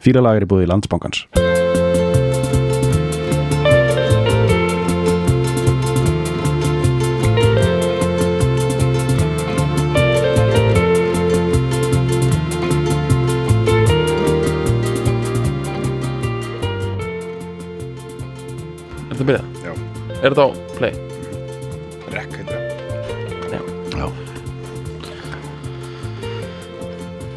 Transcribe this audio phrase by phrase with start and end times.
[0.00, 1.26] Fýra lag er búið í landsbankans
[19.10, 19.74] Er þetta.
[20.24, 20.48] Er á
[20.78, 20.96] play?
[22.16, 22.56] Rekk heitir
[23.52, 23.60] Já.
[24.00, 24.08] Já,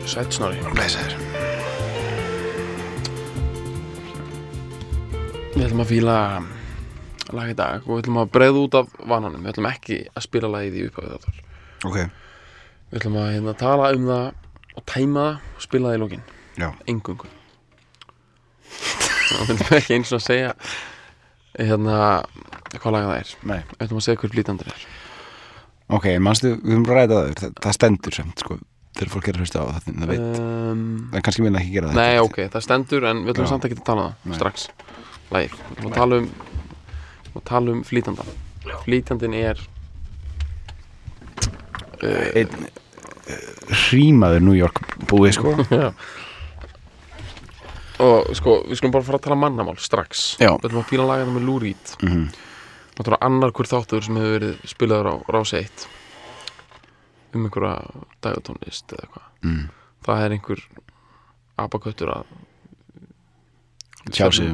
[0.08, 1.23] Sætt snorri
[5.64, 6.14] Við ætlum að fíla
[7.32, 9.46] lag í dag og við ætlum að breiða út af vananum.
[9.46, 11.38] Við ætlum ekki að spila lagið í upphafið þáttar.
[11.88, 12.00] Ok,
[12.90, 14.26] Við ætlum að hérna, tala um það
[14.74, 16.26] og tæma það og spila það í lókin
[16.60, 17.30] já, Engungu
[19.38, 20.52] Og við ætlum ekki eins og að segja
[21.56, 21.96] hérna
[22.76, 23.32] hvað lag það er.
[23.54, 23.62] Nei.
[23.72, 24.86] Við ætlum að segja hver blítandur er.
[25.96, 27.32] Ok, manstu, við höfum ræðið það.
[27.40, 28.60] Það, það stendur sem, sko
[29.00, 30.28] þegar fólk er að hlusta á það, það veit.
[30.44, 33.52] Um, en kannski minna ekki gera það Nei, ok, það stendur en við ætlum Já.
[33.56, 34.68] samt ekki að tala um það strax
[35.34, 36.32] Lægir, við ætlum að tala um
[37.34, 38.34] að tala um flýtandan
[38.84, 39.60] Flýtandin er
[42.04, 42.70] uh, Einn
[43.88, 45.54] hrímaður New York búið, sko.
[45.72, 45.94] Já.
[48.04, 50.34] Og sko, við skulum bara fara að tala mannamál strax.
[50.42, 51.94] Við ætlum að fíla lagið með Reed.
[52.04, 52.26] Mm
[52.94, 55.86] Það er annar hver þáttur sem hefur verið spilaður á Rási 1
[57.34, 59.30] um einhverja dagatónlist eða eitthvað.
[59.42, 59.64] Mm.
[60.06, 60.62] Það er einhver
[61.64, 62.36] abaköttur að
[64.12, 64.48] Tjá sig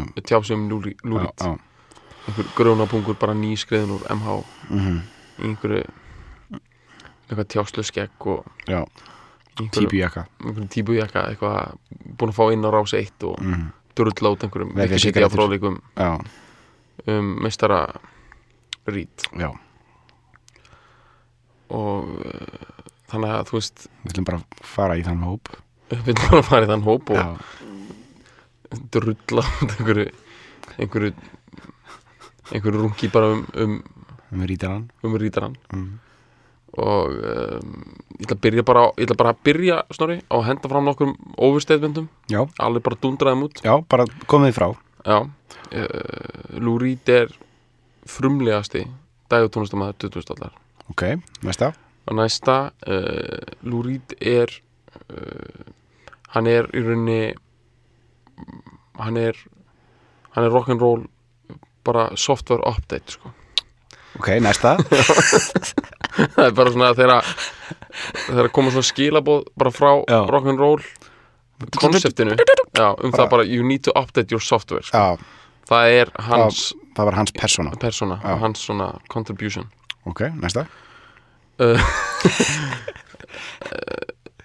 [0.56, 0.68] um.
[1.04, 1.58] um já.
[2.30, 5.00] einhver grónapungur bara nýskriðin úr MH Mhm.
[5.40, 5.84] í einhverju
[7.30, 8.46] eitthvað tjáslu skegg og
[10.44, 11.76] einhverju tíbujakka eitthvað
[12.18, 13.66] búin að fá inn á rás 1 og mm.
[13.96, 15.38] drulla út einhverjum Vefja Wikipedia sígarettur.
[15.38, 15.80] fróðleikum
[17.08, 17.82] um meistara
[18.90, 19.52] Reed já,
[21.70, 25.52] og uh, þannig að þú veist við ætlum bara að fara í þann hóp.
[25.90, 27.28] Við viljum bara fara í þann hóp og Já,
[28.94, 30.06] drulla út einhverju
[30.78, 31.14] einhverju
[32.54, 33.82] einhverju rungi bara um, um,
[34.32, 35.58] við rýtar hann um rítarann.
[35.74, 35.90] Mm.
[36.80, 37.74] og um,
[38.20, 40.72] ég ætla að byrja bara á, ég ætla bara að byrja snorri á að henda
[40.72, 42.10] fram nokkrum overstatementum.
[42.30, 43.62] Já, alveg bara dundraðum út.
[43.66, 44.70] Já, bara komið frá.
[45.06, 45.20] Já.
[45.70, 47.30] Uh, Lou Reed er
[48.10, 48.84] frumlegasti
[49.30, 50.56] dægutónlistamæður 2000 allar
[50.90, 51.04] Ok,
[51.46, 51.74] næsta.
[52.10, 52.58] Og næsta
[52.90, 54.54] uh, Lou Reed er
[55.14, 55.70] uh,
[56.34, 57.36] hann er í rauninni
[59.00, 59.38] hann er
[60.36, 61.06] hann er rock'n'roll
[61.84, 63.32] bara software update sko.
[64.20, 64.76] Ok, næsta.
[66.36, 67.28] Það er bara svona þegar
[68.26, 69.92] þegar koma svona skilabóð bara frá
[70.30, 70.84] rock'n'roll
[71.80, 75.20] konseptinu um það bara you need to update your software sko.
[75.70, 77.34] Það er hans það var hans
[78.20, 78.32] Já.
[78.34, 79.70] og hans svona contribution.
[80.10, 80.66] Ok, næsta.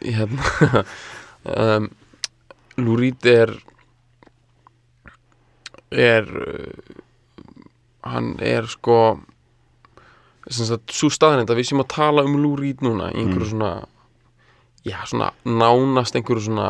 [0.04, 0.84] Í hérna
[1.78, 1.88] um,
[2.76, 3.54] Reed er
[5.94, 7.00] er uh,
[8.04, 8.98] hann er sko
[10.50, 13.70] sem sagt, svo staðanind að við séum að tala um Reed núna í einhverju svona
[14.84, 16.66] já, svona nánast einhverju svona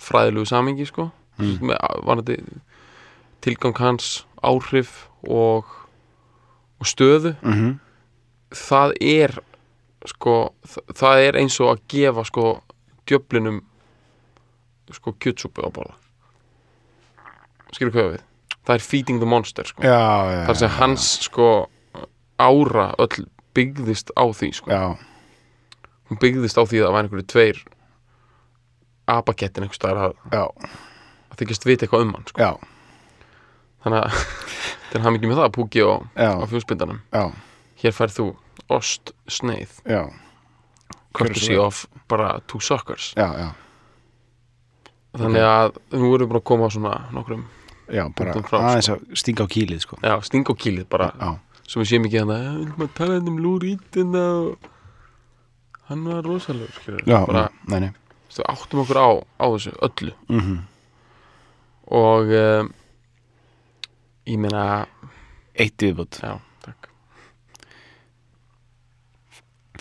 [0.00, 1.08] fræðilegu samingi sko.
[1.40, 1.70] Mm.
[1.70, 1.76] með
[3.40, 5.64] tilgang hans, áhrif og,
[6.80, 7.34] og stöðu.
[7.42, 7.78] Mm
[8.50, 9.32] það er
[10.10, 10.32] sko,
[10.66, 12.44] þa- það er eins og að gefa sko
[13.06, 13.60] djöflinum
[14.90, 15.94] sko kjötsúpu á bóla
[17.70, 18.24] skilur hvað við
[18.68, 19.82] það er feeding the monster sko.
[19.84, 20.00] Já,
[20.34, 21.50] já þar sem hans sko
[22.40, 23.26] ára öll
[23.56, 24.80] byggðist á því sko.
[26.10, 27.62] Hún byggðist á því að það var einhverju tveir
[29.10, 30.14] abakettin einhvers staðar að,
[31.30, 32.50] að þykjast vita eitthvað um hann sko.
[33.84, 34.24] þannig að
[34.90, 37.22] til hann ekki með það púki á, á fjósbyndanum já,
[37.82, 38.26] hér færð þú
[38.70, 39.78] ost sneið
[41.16, 43.10] courtesy of bara two suckers.
[43.18, 43.48] Já, já,
[45.18, 47.46] þannig að nú erum við bara að koma á svona nokkrum,
[47.92, 50.00] já, bara aðeins að stinga á kýlið, sko.
[50.04, 51.30] Já, sting á kýlið bara, Já,
[51.66, 54.68] sem við séum ekki hann að við erum að tala hérna um Reed hérna og
[55.90, 57.92] hann var rosalegur skilur, já, bara, nei, nei.
[58.30, 59.08] Þú áttum okkur á,
[59.42, 60.16] á þessu öllu.
[60.30, 60.58] Mm
[61.90, 62.68] og um,
[64.30, 64.86] ég meina
[65.60, 66.86] Eitt viðbútt, já, takk.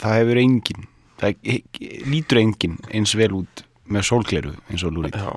[0.02, 0.88] Það hefur engin
[1.20, 1.52] það
[2.10, 5.30] lítur engin eins vel út með sólgleru eins og lúrít já,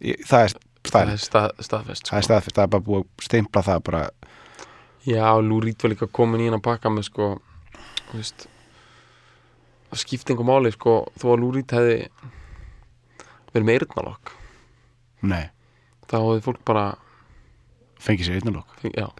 [0.00, 0.56] það er það
[0.86, 2.22] staðfest er stað, það er sko.
[2.22, 4.02] staðfest, það er bara búið að steimpla það bara,
[5.06, 5.24] já,
[5.64, 7.28] Reed var líka komin í hann að pakka með sko
[8.12, 8.46] veist
[9.90, 11.98] það skipti einhver máli sko þó að Reed hefði
[13.54, 14.34] verið með eyrnalokk.
[15.26, 15.44] Nei,
[16.10, 16.86] þá hefði fólk bara
[18.06, 19.06] fengið sér einnalokk já.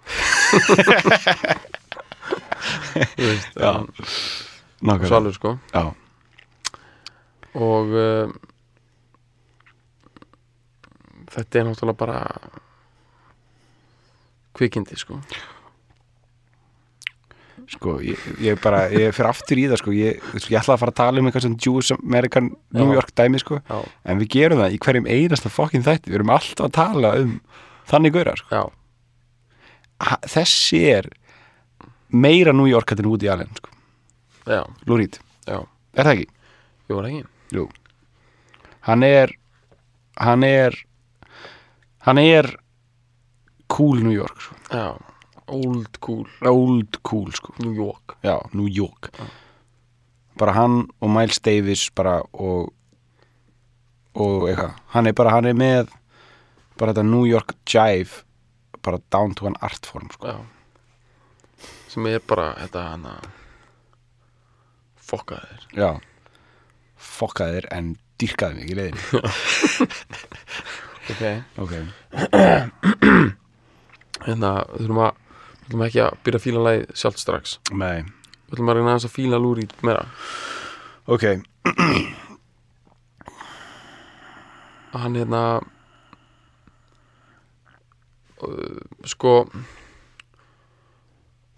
[3.17, 3.73] Þú veist Já.
[4.87, 5.09] Nákvæmlega.
[5.09, 5.51] svalur sko.
[5.73, 5.85] Já,
[7.57, 8.33] og uh,
[11.37, 12.21] þetta er náttúrulega bara
[14.57, 15.21] kvikindi sko
[17.71, 20.93] sko, ég, ég bara, ég fyrir aftur í það sko, ég, ég ætla að fara
[20.93, 22.97] að tala um eitthvað svona Jewish American New Já.
[23.01, 26.35] York dæmi sko, já, en við gerum það í hverjum einasta fokkin þætti, við erum
[26.37, 27.33] alltaf að tala um
[27.91, 28.61] þannig gaurar sko.
[28.61, 28.63] já,
[30.37, 31.11] þessi er
[32.15, 33.75] meira New York hættin út í alveg sko.
[34.47, 35.59] já, já
[35.97, 36.29] er það ekki?
[36.87, 37.27] Jú, er það ekki?
[37.57, 37.67] Jú
[38.87, 39.33] Hann er
[40.23, 40.77] hann er
[42.07, 42.49] hann er
[43.73, 44.55] cool New York sko.
[44.71, 44.87] Já,
[45.47, 46.27] old cool.
[46.47, 47.55] Old cool sko.
[47.59, 48.17] New York.
[48.23, 49.11] Já, New York.
[50.39, 52.73] Bara hann og Miles Davis bara og
[54.17, 55.91] og eitthvað, hann er bara hann er með
[56.81, 58.23] bara þetta New York jive
[58.85, 60.31] bara down to an art form sko.
[60.31, 61.67] Já.
[61.93, 63.15] Sem er bara þetta hana
[65.07, 65.91] fokkaðir já.
[66.97, 69.87] Fokkaðir en dýrkaði mig í leiðinni
[71.13, 71.23] ok
[71.63, 71.73] ok,
[74.27, 77.99] hérna við þurfum að við þurfum ekki að byrja að fíla lagið sjálft strax nei
[78.03, 80.05] við þurfum að reyna að fíla lúri meira
[81.07, 81.25] ok,
[84.97, 85.43] hann hérna
[88.43, 89.33] uh, sko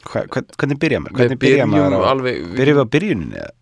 [0.09, 1.15] Hva, hvern, hvernig byrja maður?
[1.15, 3.53] við hvernig byrja byrjum maður á, alveg byrjum við á byrjuninni eða?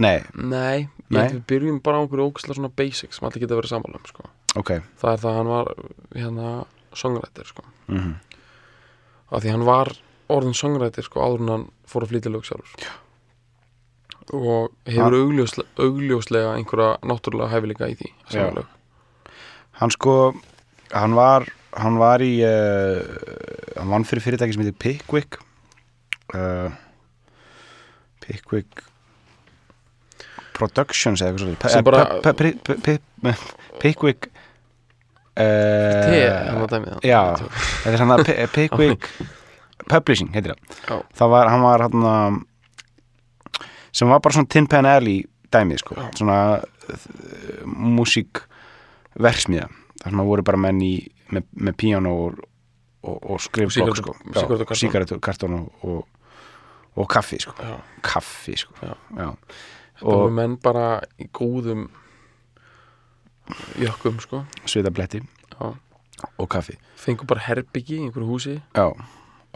[0.00, 1.18] nei, nei, ég Nei.
[1.26, 4.06] held við byrjum bara á einhverju ógæslega svona basics sem allir geta verið sammála um
[4.08, 4.22] sko.
[4.58, 4.70] Ok
[5.00, 5.70] það er það að hann var
[6.16, 6.48] hérna
[6.96, 7.62] songwriter sko.
[7.88, 8.14] mm
[9.30, 9.92] af því hann var
[10.34, 12.90] orðin songwriter sko, áður en hann fór að flytja lög sjálfur Já.
[14.34, 18.48] og hefur augljóslega, augljóslega einhverja náttúrulega hæfileika í því Já.
[19.78, 20.16] hann sko
[20.90, 21.46] hann var,
[21.78, 22.98] hann var í uh,
[23.78, 25.38] hann vann fyrir fyrirtæki sem heitir Pickwick
[26.34, 26.74] uh,
[28.26, 28.82] Pickwick
[30.58, 33.38] Productions eða eitthvað svolítið pe- Pickwick Te, uh,
[33.78, 34.34] hann var dæmið það.
[34.34, 35.29] já,
[37.84, 39.10] þetta er að Pi- Pickwick
[39.90, 41.04] Publishing heitir það.
[41.18, 42.38] Það var, hann var hann að
[43.96, 47.08] sem var bara svona Tin Pan Alley dæmið sko, svona uh,
[47.66, 48.44] músík
[49.20, 49.66] versmiða
[50.00, 50.92] þar sem að voru bara menn í
[51.34, 52.38] með, með píano og,
[53.02, 54.80] og, og skrifblokk sko, sígarettu kartón.
[54.84, 56.30] sígarettu kartón og, og,
[57.00, 57.56] og kaffi sko,
[58.06, 58.76] kaffi sko.
[58.84, 58.94] Já.
[59.18, 59.28] Já.
[60.00, 60.86] Það voru og menn bara
[61.20, 61.88] í góðum
[63.80, 64.44] jökkum sko.
[64.64, 65.22] Svita bletti.
[65.54, 65.74] Já.
[66.38, 66.76] og kaffi.
[67.00, 68.56] Fengu bara herbyggi í einhverju húsi.
[68.76, 68.90] Já,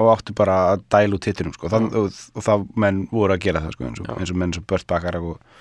[0.01, 1.71] og áttu bara að dæla út titlinum sko.
[1.73, 4.15] Þann, og, og það menn voru að gera það sko, eins, og, Já.
[4.19, 5.59] eins og menn sem Burt Bacharach og,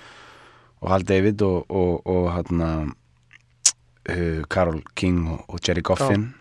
[0.80, 6.32] og Hal David og, og, og hann uh, Carol King og, og Jerry Goffin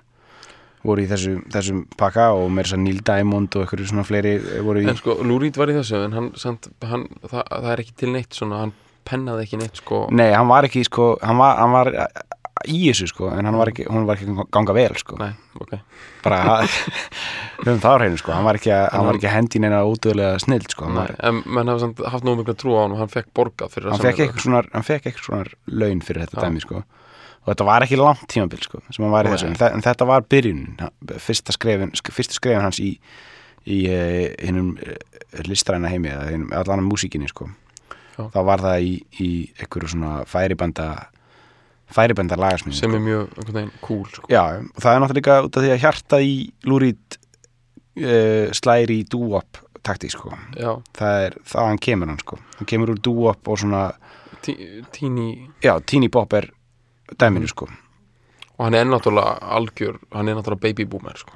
[0.84, 4.34] voru í þessu, þessum pakka og með þess að Neil Diamond og einhverju svona fleiri
[4.66, 7.84] voru í en sko Reed var í þessu en hann, samt, hann það, það er
[7.86, 8.74] ekki til neitt svona hann
[9.08, 10.06] pennaði ekki neitt sko.
[10.16, 11.92] Nei, hann var ekki sko, hann var, hann var
[12.70, 15.76] í þessu sko, en hann var ekki, hún var ekki ganga vel sko, Nei, ok.
[16.24, 19.62] Bara höfum það á hreinu sko, hann var ekki að, hann var ekki að hendi
[19.64, 22.86] neina útöðlega snill sko, Nei, var, en menn hafa samt haft nóg mikla trú á
[22.86, 25.28] hann og hann fekk borgað fyrir að hann fekk semja eitthvað svona hann fekk eitthvað
[25.28, 26.84] svona laun fyrir þetta dæmi sko.
[27.44, 29.84] Og þetta var ekki langt tímabil sko sem hann var í þessu, en, þe en
[29.84, 30.64] þetta var byrjun
[31.26, 32.94] fyrsta skrefin, sk fyrsta skrefin hans í
[33.64, 34.96] í uh, hinnum uh,
[35.48, 37.50] listræna heimi allan músíkinni sko
[38.14, 38.28] Já.
[38.34, 38.94] þá var það í,
[39.24, 39.30] í
[39.60, 40.88] einhverju svona færibanda
[41.94, 44.28] færibanda lagasmíð sem er mjög cool sko.
[44.32, 44.44] Já,
[44.82, 46.34] það er náttúrulega líka út af því að hjarta í
[46.70, 47.18] lúrít
[48.00, 50.32] uh, slæri í dúop taktík sko.
[50.58, 52.38] Já, Það er þaðan kemur hann sko.
[52.58, 53.84] Hann kemur úr dúop og svona
[54.46, 54.56] tí,
[54.96, 55.28] tíni
[55.62, 56.50] teeny pop er
[57.20, 57.68] dæminu sko.
[58.58, 61.36] og hann er náttúrulega algjör hann er náttúrulega baby boomer sko.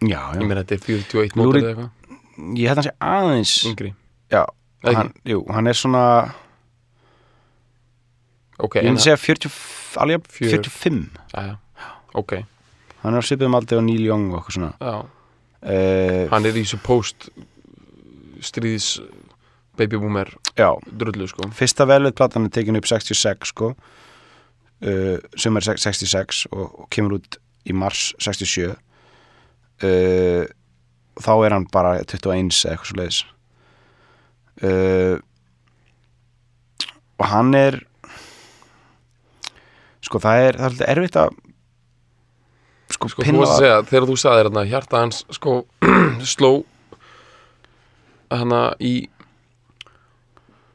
[0.00, 0.46] Já, ég já.
[0.48, 3.90] meina þetta er 41 Lou mótil Reed- eða eitthvað Ég held hann sé aðeins yngri
[4.32, 4.44] Já,
[4.84, 6.04] hann, jú, hann er svona
[8.60, 9.58] ok, ég myndi segja 40,
[10.00, 10.56] alveg Fjör.
[10.60, 11.02] 45
[11.36, 11.58] aðja,
[12.20, 12.40] ok,
[13.00, 14.98] Hann er á svipuðum aldrei á Neil Young og eitthvað svona.
[15.60, 17.28] Uh, hann er í þessu post
[18.44, 18.94] stríðs
[19.76, 21.48] baby boomer Já, drullu sko.
[21.56, 23.74] Fyrsta velveit er tekin upp 66 sko.
[24.80, 27.36] Uh, sem er 66 og, og kemur út
[27.68, 30.44] í mars 67 uh,
[31.20, 33.18] þá er hann bara 21 eða eitthvað svo leiðis
[34.66, 35.16] uh,
[37.20, 37.78] og hann er
[40.04, 41.38] sko það er það er alltaf erfitt að
[42.90, 45.56] sko, sko pinna að segja, þegar þú sagðir hérna hjarta hans sko
[46.34, 46.52] sló
[48.30, 48.94] hana í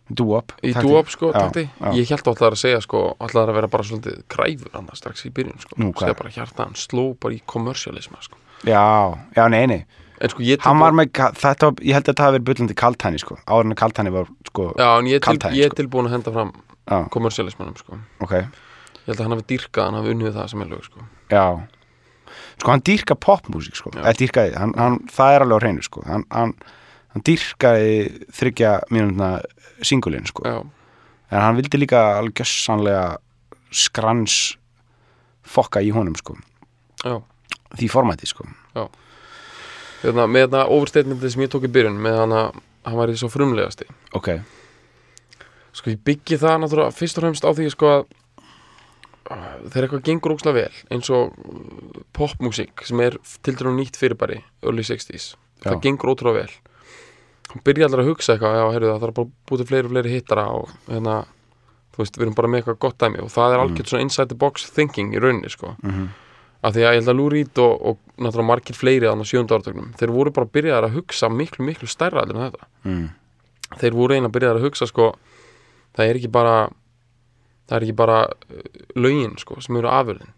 [0.06, 1.92] dúop í dúop sko, Já, já.
[1.98, 5.32] ég held að að segja sko, allar að vera bara svolítið kræfur hann strax í
[5.34, 8.38] byrjun sko, Nú, segja bara hjarta hann sló bara í kommersialisma sko.
[8.70, 8.86] Já,
[9.36, 9.82] já, nei, nei
[10.32, 13.70] sko hann var með, þetta, ég held að þetta hafi verið bullandi kaltæni sko, áður
[13.70, 15.80] en kaltæni var sko, já, en ég til, Kaldhæðin, ég er sko.
[15.82, 18.00] tilbúin að henda fram já, kommersialismanum sko.
[18.24, 18.36] Ok.
[18.36, 21.06] Ég held að hann hafi dýrkað, hann hafi unnið það sem er lög sko.
[21.34, 21.46] Já.
[22.56, 23.92] Sko hann dýrka popmúsík sko.
[23.94, 24.02] Já.
[24.06, 26.06] Eða dýrkaði, hann, hann, það er alveg á hreinu sko.
[26.08, 26.56] Hann, hann,
[27.14, 27.94] hann dýrkaði
[28.40, 29.32] þryggja mínútna
[29.86, 30.48] singulinn sko.
[30.48, 30.58] Já,
[31.34, 33.18] En hann vildi líka alveg gjössanlega
[33.74, 34.56] skrans
[35.44, 36.38] fokka í honum sko.
[37.04, 37.18] Já.
[37.76, 38.46] Því formæti sko
[40.06, 43.30] hérna, með þetta overstatementið sem ég tók í byrjun með hann að hann væri svo
[43.34, 43.88] frumlegasti.
[44.18, 44.30] Ok,
[45.76, 48.06] sko ég byggi það náttúrulega fyrst og fremst á því sko að
[49.26, 54.42] þegar eitthvað gengur ókslega vel eins og uh, popmusík sem er til dærum nýtt fyrirbæri
[54.62, 55.32] early 60s,
[55.64, 55.72] Já.
[55.72, 56.54] það gengur ótrúlega vel.
[57.56, 59.94] Hún byrja allir að hugsa eitthvað já, heyrðu, það þarf bara að búti fleiri og
[59.96, 61.16] fleiri hittara og hérna,
[61.96, 64.30] þú veist, við erum bara með eitthvað gott dæmi og það er algjört svona inside
[64.34, 65.74] the box thinking í rauninni, sko.
[65.82, 66.08] Mhm.
[66.66, 69.58] af því að ég held að Lou Reed og, og náttúrulega margir fleiri á sjönda
[69.58, 72.68] áratögnum, þeir voru bara byrjaðar að hugsa miklu, miklu stærra allir en þetta.
[72.86, 73.06] Mm.
[73.82, 75.12] þeir voru eiginlega byrjaðar að hugsa sko,
[75.98, 76.56] það er ekki bara
[77.66, 80.34] það er ekki bara uh, lögin sko, sem eru afurðin.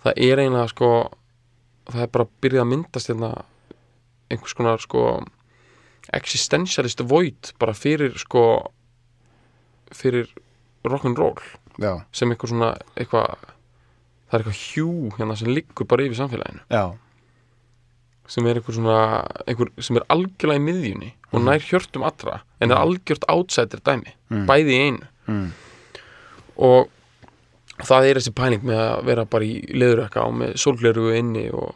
[0.00, 0.90] Það er eiginlega sko
[1.90, 3.30] það er bara byrjað að myndast hérna
[4.30, 5.04] einhvers konar sko
[6.16, 8.44] existentialist void bara fyrir sko
[9.94, 10.30] fyrir
[10.86, 11.38] rock'n'roll
[12.14, 13.50] sem eitthvað svona eitthvað
[14.30, 16.60] það er eitthvað hjú hérna sem liggur bara yfir samfélaginu.
[16.70, 16.84] Já.
[18.30, 18.98] Sem er einhver svona
[19.50, 24.14] einhver sem er algjörlega í miðjunni og nær hjörtum allra en er algjört outsider dæmi
[24.30, 24.46] Mm.
[24.46, 25.06] bæði í einu.
[25.26, 25.48] Mm.
[26.60, 26.88] og
[27.82, 31.74] það er þessi pæling með að vera bara í leðurökka og með sólgleru inni og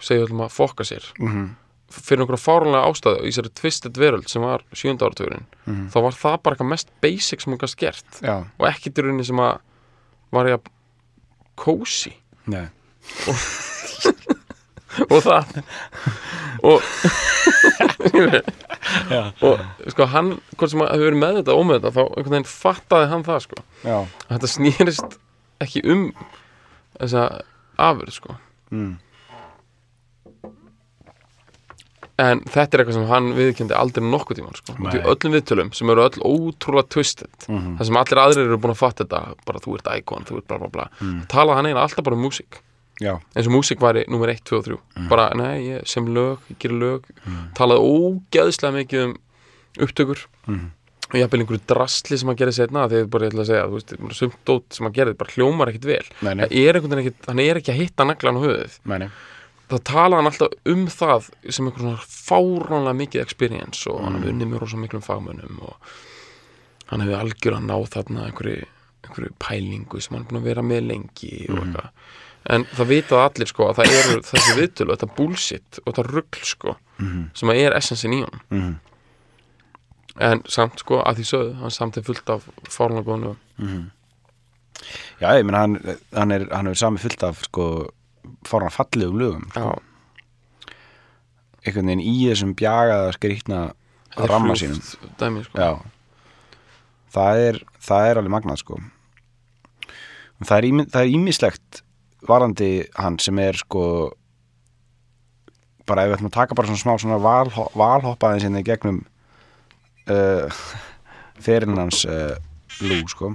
[0.00, 1.06] segja öllum að fokka sér.
[1.20, 1.54] Mm
[1.96, 5.86] fyrir einhverja fáránlega ástæðu í þessari twisted veröld sem var sjönda áratugurinn Mhm.
[5.94, 8.18] þá var það bara eitthvað mest basic sem hún gæst gert.
[8.20, 9.60] Já, og ekkert í rauninni sem að
[10.32, 10.66] var ég að
[11.58, 12.12] kósi.
[12.52, 12.66] Nei.
[15.10, 15.58] Og það.
[16.66, 16.82] Og
[19.46, 19.60] og
[19.92, 22.48] sko hann, hvort sem að hefur verið með þetta og með þetta, þá einhvern veginn
[22.50, 23.96] fattaði hann það sko, já.
[24.30, 25.18] Þetta snýrist
[25.64, 26.04] ekki um
[27.00, 27.24] þessa
[27.88, 28.36] afurð sko.
[28.74, 28.94] Mm.
[32.18, 35.72] En þetta er eitthvað sem hann viðkendi aldrei nokkuð tímann sko, út í öllum viðtölum
[35.76, 37.28] sem eru öll ótrúlega twisted.
[37.48, 37.76] Mhm.
[37.78, 40.46] það sem allir aðrir eru búin að fatta þetta bara þú ert íkon, þú ert
[40.48, 40.86] bla bla bla.
[41.00, 41.26] Mm.
[41.28, 42.62] talaði hann eiginlega alltaf bara um músík.
[43.36, 45.08] Eins og músík væri nummer 1, 2 og 3 Mm.
[45.08, 47.02] bara, nei, ég sem lög, ég gerir lög.
[47.54, 49.16] Talaði ógeðslega mikið um
[49.78, 50.24] upptökur.
[50.48, 50.70] Mhm.
[51.06, 53.66] og ég hafði einhverju drastli sem hann gerði setna þegar bara ég ætla að segja,
[53.68, 56.02] þú veist, bara sumt dót sem hann gerði bara hljómar ekkit vel.
[56.22, 58.74] Nei, nei, það er ekkit, hann er ekki að hitta naglan á höfuðið
[59.70, 64.32] þá talaði hann alltaf um það sem einhver svona fáránlega mikið experience og hann hefði
[64.34, 65.90] unnið mjög rosa miklum fagmönnum og
[66.92, 68.68] hann hefði algjör að ná þarna einhverju,
[69.06, 71.90] einhverju pælingu sem hann er búin að vera með lengi og eitthvað
[72.56, 76.44] en það vitaði allir sko að það eru þessi viðtölu, þetta bullshit og þetta rugl
[76.54, 77.24] sko Mhm.
[77.36, 78.76] sem að er essensin í honum Mhm.
[80.30, 83.90] en samt sko að því sögðu hann samt er fullt af fáránlega góðan lögum.
[85.20, 85.74] Já, ég meina hann,
[86.14, 87.66] hann er, hann er sami fullt af sko
[88.48, 89.76] fórna fallegum lögum sko.
[91.66, 93.60] Einhvern veginn í þessum bjagaða skrýtna
[94.16, 94.80] ramma sínum.
[95.18, 95.70] dæmi sko.
[97.16, 98.78] Það er, það er alveg magnað sko.
[100.44, 101.82] Það er, ími, er ímislegt
[102.28, 103.84] varandi hann sem er sko
[105.86, 109.00] bara ef við ætlum að taka bara svona smá svona valho valhoppaðin sinni gegnum
[110.10, 110.60] uh,
[111.44, 112.34] ferinn hans uh,
[112.84, 113.30] Lú sko.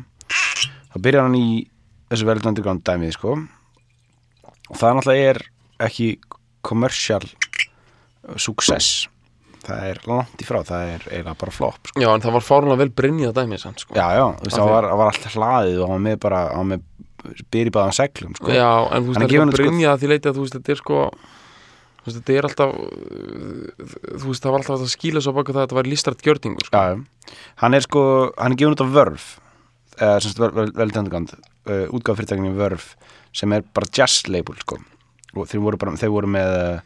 [0.91, 1.63] Þá byrjar hann í
[2.11, 3.39] þessu velið underground dæmið sko
[4.71, 5.41] og það náttúrulega er
[5.87, 6.07] ekki
[6.65, 7.25] commercial
[8.39, 9.07] success
[9.61, 12.01] það er langt í frá, það er eiginlega bara flop sko.
[12.01, 14.87] Já, en það var fáránlega vel brynjað dæmi samt sko já, já, það því- var,
[14.89, 16.87] það var alltaf hlaðið og hann með bara, hann með
[17.53, 18.49] byrja báðan seglum sko.
[18.49, 20.73] Já, en þú veist, það er sko- brynjað að því leiti að þú veist, þetta
[20.73, 21.01] er sko
[22.01, 22.73] þú veist, þetta er alltaf
[24.17, 26.65] þú veist, það var alltaf að skýla svo baka það að þetta var listrætt gjörningur
[26.71, 26.81] sko.
[26.81, 28.03] Já, hann er sko,
[28.41, 29.27] hann er gefin út af Vörf
[30.01, 32.95] eða sem sagt vel, vel tendugand uh, útgáð fyrirtækninni Vörf
[33.33, 34.79] sem er bara jazz label sko.
[35.35, 36.79] Og þeir voru, bara, þeir voru með uh,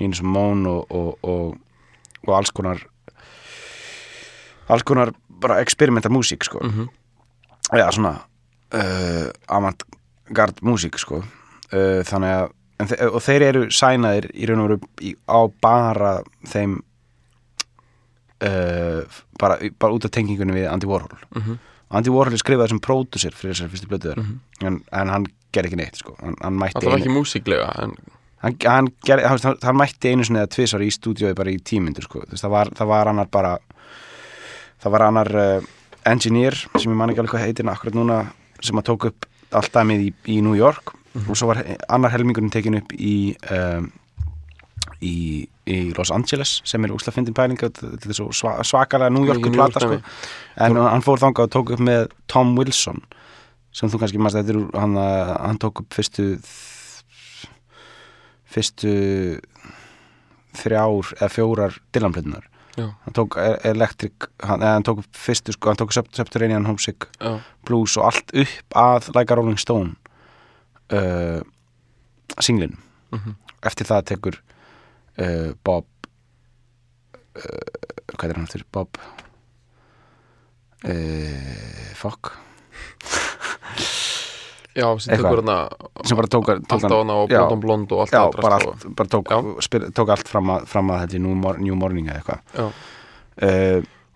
[0.00, 1.86] Nina Simone og, og, og,
[2.26, 2.82] og alls konar
[4.72, 5.12] alls konar
[5.42, 6.60] bara experimental músík sko.
[6.62, 6.90] Mm
[7.72, 8.10] eða svona
[8.74, 11.22] uh, avantgard músík sko.
[11.72, 16.16] Uh, þannig að þe og þeir eru sænaðir í raun og veru í, á bara
[16.50, 16.80] þeim
[18.42, 21.14] bara, bara út af tengingunni við Andy Warhol.
[21.30, 21.60] Mhm.
[21.92, 24.38] Andy Warhol er skrifað sem pródusir fyrir þessar fyrstu blötuðar Mhm.
[24.64, 26.16] en, en hann gerði ekki neitt sko.
[26.22, 27.92] Hann, hann mætti Alltaf einu, ekki músíklega en,
[28.42, 32.06] hann, hann, hann, hann, hann mætti einu sinni eða tvisar í stúdíói bara í tímyndur
[32.08, 32.22] sko.
[32.30, 33.52] Þess, það, var, það var annar bara
[34.82, 35.60] það var annar uh,
[36.08, 38.16] engineer sem ég man ekki alveg hvað heitir akkurat núna
[38.62, 40.94] sem að tók upp allt dæmið í, í New York.
[41.28, 41.60] Og svo var
[41.92, 43.90] annar helmingurinn tekin upp í um,
[45.04, 49.24] í, í Los Angeles sem er úsla fyndin pæling þetta er svo sva, svakalega New
[49.28, 50.00] Yorku plata sko.
[50.56, 52.98] en hann fór þangað og tók upp með Tom Wilson
[53.72, 56.26] sem þú kannski maður þetta er úr hann, hann tók upp fyrstu
[58.52, 58.94] fyrstu
[60.58, 65.70] þrjár eða fjórar Dylan-plötunar hann tók e- Electric hann, eða hann tók upp fyrstu sko,
[65.72, 67.38] hann tók Sub- Subterranean Homesick já,
[67.68, 69.94] Blues og allt upp að Like a Rolling Stone
[70.92, 71.40] uh,
[72.40, 72.78] singlin
[73.12, 73.34] Mhm.
[73.62, 74.36] eftir það tekur
[75.18, 75.86] uh, Bob
[77.36, 77.42] uh,
[78.16, 79.00] hvað er hann eftir Bob
[80.86, 82.32] uh, fuck
[84.76, 85.58] já, sem tekur hérna
[86.04, 87.14] sem bara tók, hana.
[87.14, 89.26] og já, blondon blond og allt já, bara, drast allt, bara tók,
[89.64, 92.40] spyr, tók allt fram að, fram að þetta í New Morning eða eitthvað.
[92.56, 92.66] Já.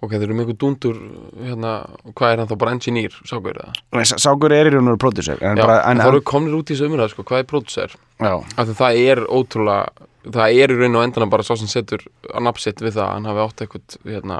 [0.05, 0.99] Ok, þeir eru einhver dundur
[1.41, 1.71] hérna,
[2.13, 3.73] hvað er hann þá, bara engineer, sákur eða?
[3.97, 6.59] Nei, Sá- Sákur er í raun og producer en já, bara, en, þá eru komnir
[6.59, 7.97] út í þessu umræð, sko, hvað er producer?
[8.21, 11.71] Já, af því það er ótrúlega það er í raun og endana bara sá sem
[11.71, 14.39] setur að nafnsitt við það, að hann hafi átt eitthvað hérna,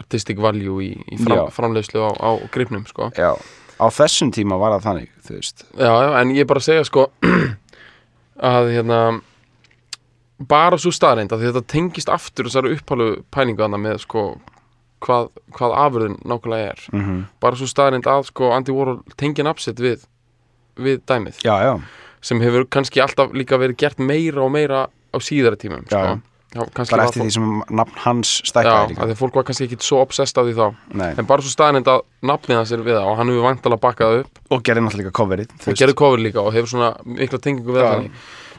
[0.00, 3.10] artistic value í, í fram, framleiðslu á, á gripnum, sko.
[3.16, 3.32] Já.
[3.76, 5.64] Á þessum tíma var það þannig þú veist.
[5.76, 7.06] Já, já, en ég bara að segja sko
[8.52, 9.00] að hérna
[10.48, 14.24] bara svo staðreind að þetta tengist aftur þessari upphálu pælingu sko
[15.04, 16.84] hvað, hvað afurðin nákvæmlega er.
[16.92, 20.06] Mm bara svo staðreind að sko Andy Warhol tengja nafnsitt við
[20.76, 21.40] við dæmið.
[21.44, 21.74] Já, já,
[22.20, 26.18] sem hefur kannski alltaf líka verið gert meira og meira á síðara tímum sko.
[26.56, 29.04] Bara eftir því sem nafn hans stækkaði líka.
[29.04, 30.66] að fólk var kannski ekki svo obsessed af því þá.
[30.96, 31.10] Nei.
[31.18, 34.18] en bara svo staðreind að nafnið hans er við það og hann hefur vantalega bakkað
[34.22, 34.40] upp.
[34.50, 38.08] Og gerði náttúrulega coverið og gerði cover líka og hefur svona mikla tengingu við það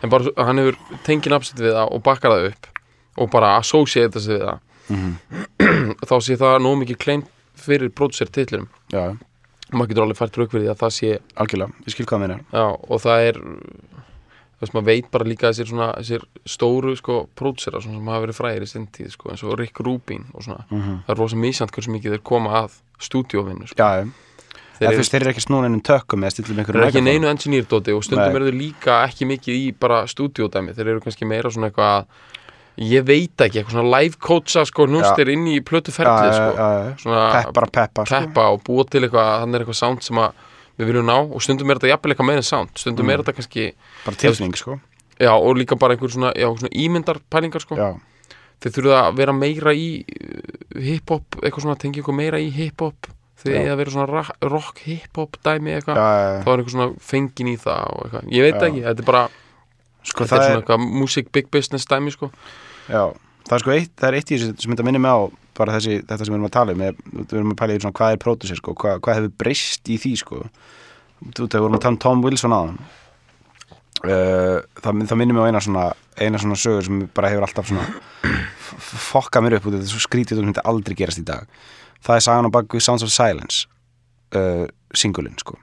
[0.04, 0.78] en bara hann hefur
[1.08, 2.70] tengin absitt við það og bakkar það upp
[3.18, 4.60] og bara associate sig við það.
[4.88, 5.16] Mhm.
[6.04, 7.26] Þá sé það nóg mikið klein
[7.58, 7.94] fyrir
[8.94, 9.16] já,
[9.74, 12.40] maður getur alveg fært rauk fyrir því að það sé algjörlega, ég skil hvað meina
[12.54, 13.42] já, og það er
[14.58, 18.38] þú veist maður veit bara líka þessir svona þessir stóru sko svona sem hafa verið
[18.40, 21.38] fræðir í sinn tíð sko eins og Rick Rubin og svona mm það er rosa
[21.38, 23.78] mísant hversu mikið þeir koma að stúdíóvinnu sko.
[23.78, 24.08] já,
[24.80, 28.36] þeir veist, þeir eru ekki snúin einum tökum Þeir eru ekki neinu engineer-dóti og stundum
[28.36, 32.06] eru þeir líka ekki mikið í bara stúdíódæmi þeir eru kannski meira svona eitthvað
[32.78, 36.68] ég veit ekki, eitthvað svona live coacha sko, nústir inn í plötu já, sko,
[37.02, 38.20] svona peppar, peppar sko.
[38.28, 40.44] peppa og búa til eitthvað þannig er eitthvað sound sem að
[40.78, 41.16] við viljum ná.
[41.34, 42.70] Og stundum er þetta jafnvel eitthvað meira sound.
[42.78, 43.14] Stundum Mm.
[43.14, 43.74] er þetta kannski,
[44.06, 44.80] bara tilfning sko.
[45.20, 47.76] já og líka bara einhver svona, já, svona ímyndar pælingar sko.
[47.76, 47.98] Já,
[48.62, 53.10] þeir þurfa að vera meira í uh, hip-hop, eitthvað svona tengi eitthvað meira í hip-hop.
[53.38, 53.60] Þeir Já.
[53.62, 55.98] eiga að vera svona rock hip-hop dæmi eitthvað.
[56.46, 59.28] Þá er einhver svona fengin í það og eitthvað, ég veit ekki, þetta er bara
[60.04, 62.32] sko þetta er það svona eitthvað music big business dæmi sko
[62.88, 63.04] já,
[63.48, 65.20] það er sko eitt, það er eitt í þessu sem minnir mig á
[65.58, 67.98] bara þessi, þetta sem við erum að tala um við erum að pæla í svona
[67.98, 70.42] hvað er pródusir sko, hvað, hvað hefur breyst í því sko.
[71.24, 72.76] Þú veist, við vorum að tala um Tom Wilson hann
[74.06, 75.86] uh, það, það minnir mig á eina svona
[76.18, 79.94] eina svona sögur sem bara hefur alltaf svona f- fokkað mér upp út þetta er
[79.96, 81.50] svo skrítið og myndi aldrei gerast í dag.
[82.06, 83.66] Það er sagan á baku Sounds of Silence
[84.38, 84.66] uh,
[84.98, 85.58] singulinn sko.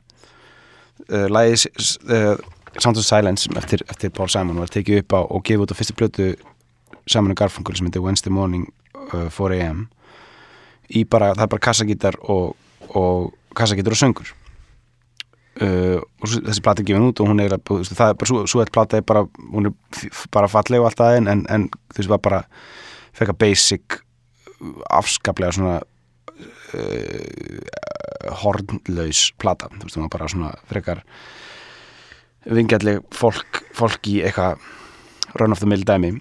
[1.11, 1.69] Uh, lagið
[2.11, 2.35] uh,
[2.81, 5.79] Sounds of Silence eftir, eftir Paul Simon var tekið upp á og gefið út á
[5.79, 6.29] fyrstu plötu
[7.07, 8.69] Simon Garfunkel sem heitir Wednesday Morning
[9.13, 9.87] uh, 4am
[10.95, 12.57] í bara, það er bara kassagítar og,
[12.93, 14.33] og kassagítar og söngur.
[15.55, 18.43] Uh, og svo, þessi plata er gefin út og hún er, það er bara svo,
[18.51, 22.01] svo eitt plata er bara, hún er bara falleg og allt það en, en, þú
[22.01, 22.41] veist, var bara
[23.15, 24.01] fekk að basic
[24.91, 25.77] afskaplega svona
[26.75, 27.63] uh,
[28.43, 31.05] hornlaus plata, þú veist, hún var bara svona frekar
[32.51, 34.59] vingjalleg fólk, fólk í eitthvað
[35.39, 36.17] run of the mill dæmi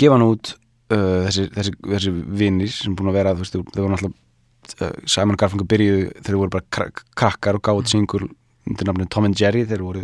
[0.00, 0.52] gefa hann út
[0.92, 4.96] uh, þessi, þessi, þessi vinir sem búin að vera þú veist, þau voru náttúrulega uh,
[5.10, 8.26] Simon Garfunkel byrjuðu þegar voru bara krak krakkar og gáðu singur
[8.68, 10.02] undir nafninu Tom and Jerry þeir voru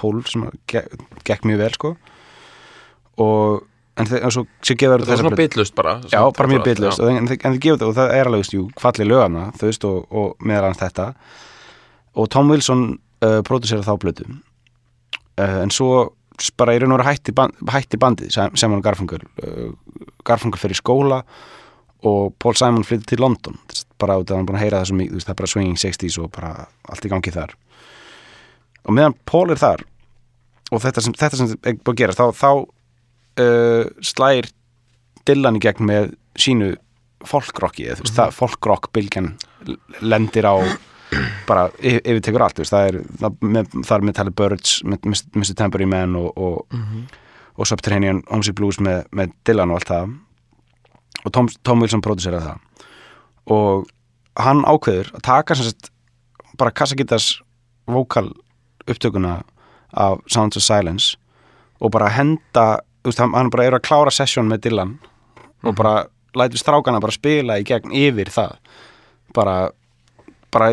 [0.00, 0.80] 12 sem ge
[1.28, 1.92] gekk mjög vel sko.
[3.22, 3.66] Og
[4.00, 7.02] en þeir, svo, svo var þessa svona bitlust bara Já, bara mjög bitlust.
[7.04, 9.44] en, en, þið- en þið gefa þetta og það er alveg veist, jú, falli lögana
[9.60, 11.06] þú veist og, og meðal hans þetta.
[12.18, 12.84] Og Tom Wilson
[13.22, 15.90] uh, pródusera þá blötu uh, en svo
[16.40, 19.70] s- bara í raun og veru hætti, band, hætti bandið sem, hann Garfunkel uh,
[20.26, 21.22] Garfunkel fer í skóla
[22.08, 23.58] og Paul Simon flytti til London.
[24.00, 26.30] Bara út af hann búin að heyra það sem það er bara swinging 60s og
[26.32, 26.52] bara
[26.88, 27.52] allt í gangi þar.
[28.88, 29.82] Og meðan Paul er þar
[30.72, 32.50] og þetta sem, þetta sem er búin að gera þá, þá
[33.44, 34.48] uh, slægir
[35.28, 36.70] Dylan í gegn með sínu
[37.28, 39.34] folkrocki, þú veist, það folkrock bylgjan
[40.00, 40.56] lendir á
[41.48, 42.98] bara yfir, yfirtekur allt, veist, það er
[43.42, 45.54] með, það er með talið Birds, með Mr.
[45.58, 46.82] Tambourine Man og, og,
[47.56, 50.12] og Subterranean Homesick Blues með, með Dylan og allt það.
[51.24, 52.84] Og Tom, Tom Wilson produseraði það.
[53.50, 53.88] Og
[54.40, 55.90] hann ákveður að taka sagt
[56.60, 57.32] bara kassagittas
[57.90, 58.30] vokal
[58.86, 59.40] upptökuna
[59.96, 61.16] af Sounds of Silence
[61.80, 64.96] og bara henda veist, hann, bara er að klára session með Dylan
[65.64, 66.04] og bara
[66.36, 68.56] lætur strákana bara spila í gegn yfir það.
[69.34, 69.56] Bara
[70.54, 70.70] bara,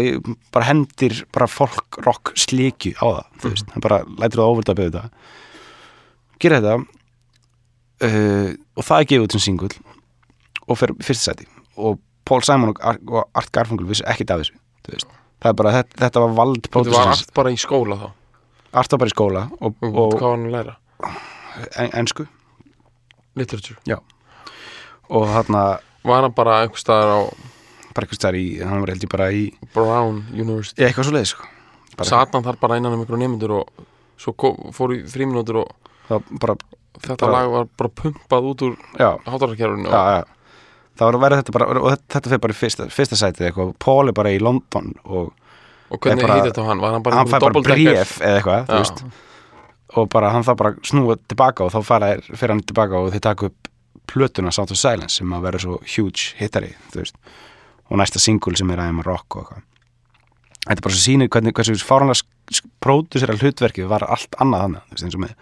[0.54, 4.74] bara hendir bara folk rock slikju á það þú veist, hann bara lætur það óvölda
[4.76, 5.34] að beða þetta.
[6.44, 6.76] Gera þetta
[8.08, 9.76] uh, og það er gefið út sem singull
[10.68, 11.48] og fer fyrst sæti.
[11.78, 14.58] Og Paul Simon og, Ar og Art Garfunkel vissu ekkert af þessu
[15.38, 18.08] það er bara, þetta, þetta var vald Þetta var allt bara í skóla þá?
[18.82, 20.76] Art var bara í skóla og, Og, og hvað var hann að læra?
[21.78, 22.26] en, ensku.
[23.38, 24.00] Literature.
[25.08, 25.62] Og þarna
[26.08, 27.20] Var hann bara einhvers staðar á
[27.98, 29.44] bara eitthvað stær í, hann var held ég bara í
[29.76, 31.50] Brown University ég, eitthvað svo leið sko.
[31.98, 33.86] bara, Sat hann þar bara innan um ykkur nemyndur og
[34.22, 34.34] svo
[34.78, 36.56] fór í fríminútur og bara,
[37.02, 40.24] þetta Bara- lag var bara pumpað út úr já, hátararkerfinu já, já.
[40.98, 43.50] það var að vera þetta bara og þetta, þetta fyrir bara í fyrsta, fyrsta sætið
[43.52, 45.34] eitthvað Paul er bara í London og
[45.90, 46.82] og hvernig bara- heiti þetta á hann?
[46.84, 48.80] Var hann bara hann fær bara bréf eða eitthvað þú Já.
[48.82, 49.04] veist,
[49.96, 51.80] og bara hann þarf bara snúa tilbaka og þá
[52.36, 53.70] fyrir hann tilbaka og þeir taka upp
[54.08, 57.16] plötuna Sound of Silence sem að vera svo huge hittari þú veist,
[57.88, 59.66] og næsta singul sem er aðeins rock og eitthvað
[60.68, 65.06] þetta er bara svo sýnir hvernig hversu fáranlega pródusera hlutverkið var allt annað annað veist,
[65.08, 65.36] eins og með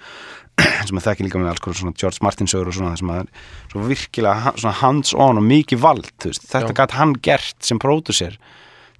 [0.86, 3.18] og með þekki líka með alls konar svona George Martin sögur og svona þessum að
[3.18, 6.78] það er svo virkilega svona hands on og mikið vald veist, þetta Já.
[6.82, 8.38] gætt hann gert sem pródusir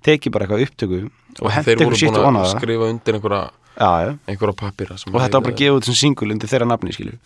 [0.06, 2.60] tekið bara eitthvað upptöku og hendi þeir eitthvað voru sýttu búin on að að það
[2.60, 3.44] skrifa undir einhverja.
[4.28, 7.18] Einhverja pappira og þetta var bara gefið út sem single undir þeirra nafni skilju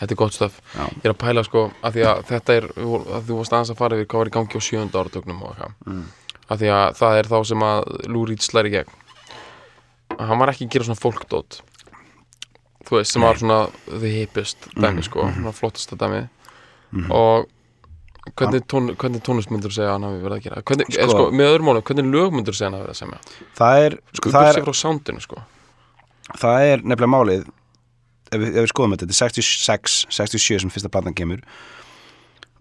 [0.00, 3.24] þetta er gott stöf ég er að pæla sko að því að þetta er að
[3.30, 5.40] þú varst aðeins að fara yfir hvað var í gangi á sjönda áratögnum
[5.86, 6.02] Mm.
[6.50, 7.80] að því að það er þá sem að
[8.28, 8.90] Reed slæri gegn.
[10.18, 11.56] Hann var ekki að gera svona fólkdót.
[12.84, 16.28] Þú veist sem var svona the hippest Mhm, dæmi sko, svona flottasta dæmi.
[17.10, 17.46] Og
[18.36, 20.62] hvernig, tón, hvernig tónlist myndur segja að hann hafi verið að gera?
[20.62, 23.02] Hvernig, sko, Sko- sko, með öðrum málum, hvernig lög myndur segja hann hafi verið að
[23.02, 23.18] semja?
[23.56, 25.42] Það er, sko, það, það er, frá soundinu sko
[26.40, 27.42] það er nefnilega málið
[28.34, 31.42] ef við, ef við skoðum þetta, þetta er 66 67 sem fyrsta platan kemur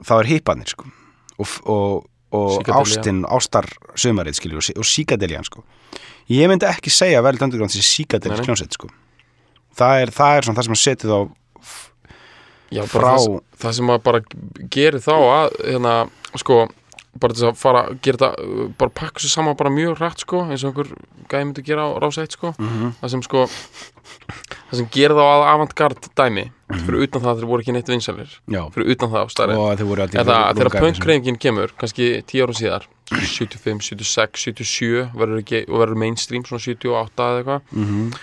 [0.04, 0.89] þá er hippanir sko
[1.39, 2.82] og, og, og Psychedelia.
[2.84, 5.63] ástin, ástar sömarið skilju og, og síkadeljan sko
[6.34, 8.49] ég myndi ekki segja að Underground sé síkadeljans Nei, nei.
[8.52, 8.91] kljónsett sko
[9.78, 11.19] það er, það er svona það sem að setja þá
[12.73, 14.21] Já, frá- það, það sem maður bara
[14.73, 15.91] gerir þá að hérna,
[16.41, 16.56] sko,
[17.19, 20.23] bara til að fara að gera þetta, uh, bara pakka sér saman bara mjög hrætt,
[20.26, 20.89] sko, eins og einhver
[21.30, 22.93] gæði myndi gera á rásætt, sko, Mhm.
[23.02, 23.45] það sem sko
[24.69, 27.91] það sem gerir þá að avantgard dæmi, fyrir utan það að þeir voru ekki neitt
[27.93, 28.30] vinsalir,
[28.73, 29.47] fyrir utan það á alltaf
[30.23, 35.97] eða þegar punkreifingin kemur, kannski 10 ára síðar 75, 76, 77 verður ekki, og verður
[36.02, 38.13] mainstream svona 78 eða eitthvað mm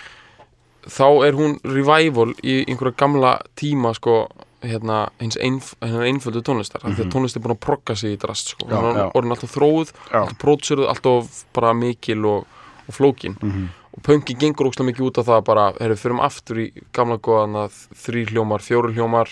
[0.81, 4.27] þá er hún revival í einhverja gamla tíma sko
[4.61, 8.19] hérna hins einf, einföldu tónlistar mm því að tónlist er búin að progga sig í
[8.21, 8.65] drast sko.
[8.65, 8.71] Mhm.
[8.71, 9.05] Já, já.
[9.05, 10.19] er orðin alltaf þróuð Já.
[10.21, 12.45] alltaf prótsuruð, alltaf bara mikil og,
[12.87, 13.69] og flókin Mhm.
[13.97, 17.55] og punki gengur ókslega mikið út af það bara, við fyrir aftur í gamla góðan
[17.65, 19.27] að þrý hljómar, fjóri hljómar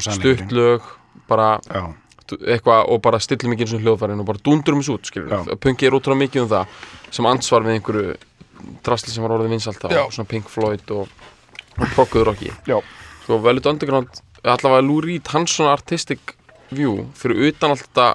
[0.00, 0.82] stuttlög
[1.28, 1.94] bara já,
[2.26, 5.56] eitthvað og bara stillum ekki eins og hljóðfærin og bara dundurum þessu út, skilur Já.
[5.60, 6.66] punki er ótrúlega mikið um það
[7.10, 8.16] sem ansvar við einhverju
[8.82, 11.08] drasli sem var orðið vinsalt á svona Pink Floyd og,
[11.78, 12.50] og progguður okki
[13.24, 14.08] sko Velvet Underground
[14.44, 16.34] allavega Reed, hans svona artistic
[16.74, 18.08] view fyrir utan allt þetta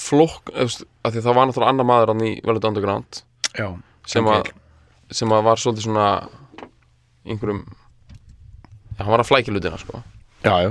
[0.00, 3.22] flokk, að því það var náttúrulega annar maður hann í Velvet Underground.
[3.58, 3.68] Já
[4.06, 4.48] sem að,
[5.12, 6.06] sem að var svolítið svona
[7.28, 7.60] einhverjum
[8.96, 10.00] já, hann var að flækja hlutina sko.
[10.44, 10.70] Já, já,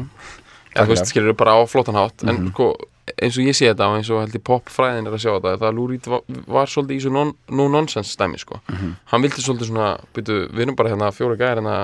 [0.74, 2.24] eða þú veist, skilur bara á flottan hátt.
[2.26, 2.50] En Mhm.
[2.54, 2.74] sko,
[3.22, 5.54] eins og ég sé þetta og eins og held ég popfræðin er að sjá þetta
[5.60, 8.60] það að Lou Reed var, var svolítið í svo non, no-nonsense stæmi sko.
[8.70, 8.94] Mhm.
[9.12, 11.76] hann vildi svolítið svona, byrju, við erum bara hérna fjóra gæðir hérna,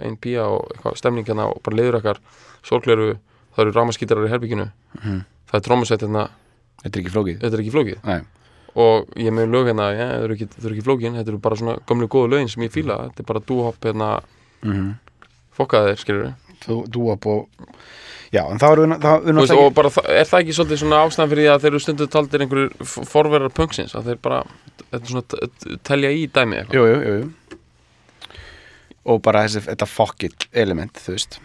[0.00, 2.18] ein pía og eitthvað stemning hérna og bara leiður ekkar
[2.62, 3.16] sorgleru,
[3.56, 4.70] það eru rámaskítarar í herbygginu
[5.02, 5.20] Mhm.
[5.50, 6.28] það er trómusveit hérna
[6.84, 8.20] þetta er ekki flókið þetta er ekki flókið Nei.
[8.76, 11.38] og ég er með lög hérna, já, þetta eru ekki, eru ekki flókin þetta eru
[11.38, 14.20] bara svona gömlu góðu lögin sem ég fíla þetta er bara dúhopp hérna,
[14.62, 14.94] mm
[15.56, 16.34] fokkaðir, skilur
[16.66, 17.48] þú, þú upp og
[18.34, 21.44] já, en þá erum við við og bara, er það ekki svolítið svona ástæðan fyrir
[21.46, 24.42] því að þeir eru stundu taldir einhverjur f- forverar punksins að þeir bara,
[24.82, 26.76] þetta er svona telja í dæmi eitthvað?
[26.76, 28.36] Jú, jú, jú, jú.
[29.06, 31.36] og bara þessi, þetta fuck it element, þú veist.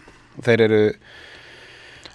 [0.42, 0.80] Þeir eru,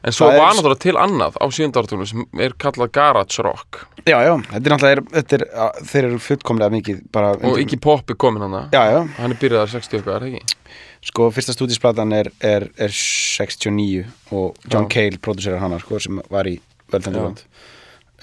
[0.03, 3.85] en svo var náttúrulega til annað á sjöndartunum sem er kallað garage rock.
[4.07, 7.57] Já, já, þetta er náttúrulega er, þetta er, að, þeir eru fullkomlega mikið bara og
[7.63, 10.75] ekki Pop er komin hann já, já, hann er byrjaðar 60 eitthvað, er það ekki?
[11.07, 14.93] Sko, fyrsta stúdísplatan er, er, er 69 og John Já.
[14.97, 16.57] Cale producerar hana, sko, sem var í
[16.91, 17.41] Völdandirland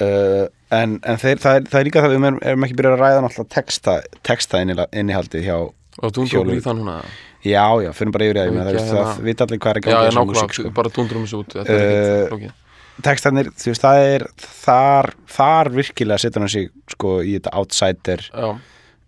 [0.00, 2.96] uh, en, en þeir, það, er, það er líka það, við erum, erum ekki byrjað
[2.96, 6.96] að ræða náttúrulega texta, texta inniha- innihaldið hjá og undur í þann húnna?
[7.44, 10.06] Já, já, fyrir bara yfir það, ekki það, hérna- það vita allir hvað er að
[10.08, 10.70] já, nákvæmlega, sko.
[10.80, 16.44] bara dundurum þessu út er Eh, textarnir, þú veist, það er þar, þar virkilega setur
[16.44, 18.22] hann sig sko í þetta outsider.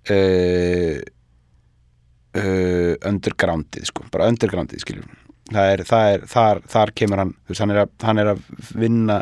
[0.07, 1.01] Uh,
[2.37, 7.63] uh, undergroundið, sko, bara undergroundið skiljum það er, það er, þar, þar kemur hann veist,
[7.63, 9.19] hann er, að, hann er að vinna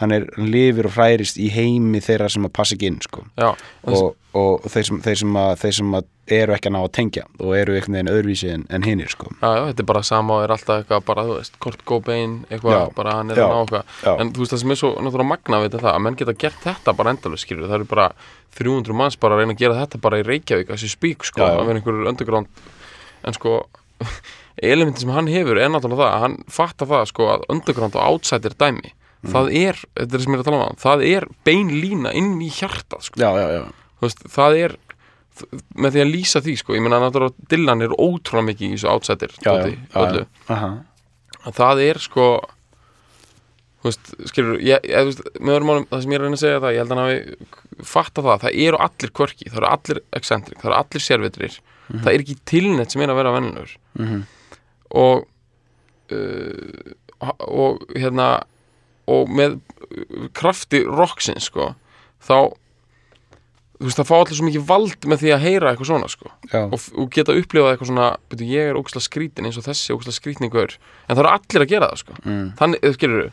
[0.00, 3.24] hann er, hann lifir og hræðist í heimi þeirra sem að passa ekki inn sko.
[3.38, 3.50] já,
[3.84, 6.78] en og, og þeir sem, þeir, sem að, þeir sem að eru ekki að ná
[6.80, 9.28] að tengja og eru einhvern veginn öðruvísi en, en hinnir sko.
[9.42, 12.94] Þetta er bara sama og er alltaf eitthvað bara, þú veist, Kurt Cobain, eitthvað, Já,
[12.96, 14.14] bara hann er já, að ná eitthvað.
[14.14, 16.64] En þú veist, það sem er svo náttúrulega magna við þetta að menn geta gert
[16.64, 18.06] þetta bara endalveg, skilur það eru bara
[18.56, 21.58] 300 manns bara að reyna að gera þetta bara í Reykjavík, þessi spík, sko, já.
[21.58, 22.64] að vera einhverjur underground.
[23.24, 23.58] En sko
[24.62, 28.02] elementin sem hann hefur er náttúrulega það að hann fattar það, sko, að underground og
[28.12, 28.92] outsider dæmi,
[29.24, 29.30] Mm.
[29.32, 32.34] það er þetta er sem ég er að tala um, það er bein lína inn
[32.44, 33.62] í hjartað, sko já, já, já,
[34.02, 34.74] veist, það er
[35.80, 40.26] með því að lýsa því, sko, ég meina náttúrulega Dylan er ótrúlega mikið í þessu.
[40.52, 40.68] Aha.
[41.48, 42.26] að það er sko
[43.80, 46.38] þú veist, skilur ég, ég, veist, með öðrum málum, það sem ég er að reyna
[46.38, 49.58] að segja það ég held að hann hafi fatta það, það eru allir kvörki, það
[49.62, 51.58] eru allir excentrik, það eru allir sérvitrir
[51.90, 54.22] það er ekki tilnett sem er að vera vennilegur Mhm.
[54.94, 55.24] Og
[56.14, 56.92] uh,
[57.24, 58.28] og hérna
[59.10, 59.58] og með
[60.36, 61.72] krafti rocksins sko,
[62.24, 62.52] þá
[63.74, 66.30] þú veist, það fá allir svo mikið vald með því að heyra eitthvað svona sko.
[66.54, 70.18] Og, og geta upplifað eitthvað svona byrju, ég er ógæslega skrítin eins og þessi ógæslega
[70.20, 72.16] skrítningur en það eru allir að gera það sko.
[72.24, 73.26] Mm, þannig, þú skilur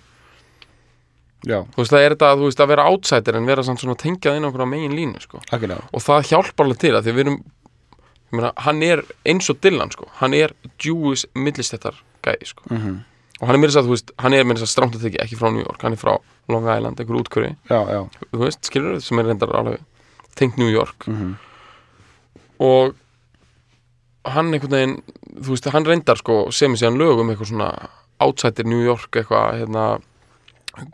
[1.47, 4.37] já, þú veist, það er þetta, þú veist, að vera outsider en vera svona tengjað
[4.37, 5.41] inn á einhverja megin línu sko.
[5.91, 7.39] Og það hjálpar alveg til að því við erum
[8.37, 10.07] meina, hann er eins og Dylan sko.
[10.19, 12.67] Hann er Jewish millistettar gæði sko.
[12.71, 12.99] Mm
[13.41, 15.95] og hann er mér þess að, er strámt að tekja ekki frá New York, hann
[15.95, 16.11] er frá
[16.53, 19.81] Long Island einhver útkvöri, þú veist, skilur sem er reyndar alveg
[20.37, 21.07] tengt New York.
[21.09, 21.39] Mm
[22.61, 22.93] og
[24.29, 24.97] hann einhvern veginn
[25.41, 27.69] þú veist, hann reyndar sko sem síðan lög um eitthvað svona
[28.21, 29.85] outsider New York eitthvað, hérna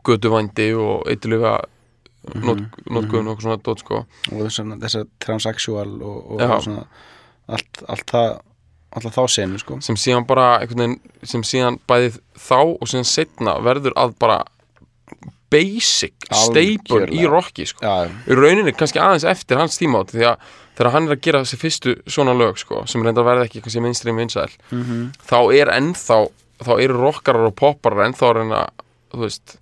[0.08, 1.66] göduvændi og eitthvað
[2.40, 4.00] not, notkuðun og eitthvað svona dót sko.
[4.32, 6.88] Og þessar, transsexual og, og svona
[7.48, 8.30] allt, allt það
[8.98, 9.80] alltaf þá senu sko.
[9.84, 14.38] Sem síðan bara veginn sem síðan bæðið þá og síðan setna verður að bara
[15.52, 17.84] basic staple í rocki sko.
[18.28, 21.44] Í rauninni kannski aðeins eftir hans tíma átti því að þegar hann er að gera
[21.44, 25.06] þessi fyrstu svona lög sko, sem reyndar verða ekki kannski mainstream vinsæl mm -hmm.
[25.30, 26.20] þá er ennþá
[26.62, 28.62] þá eru rockarar og popparar ennþá að reyna
[29.14, 29.58] þú veist,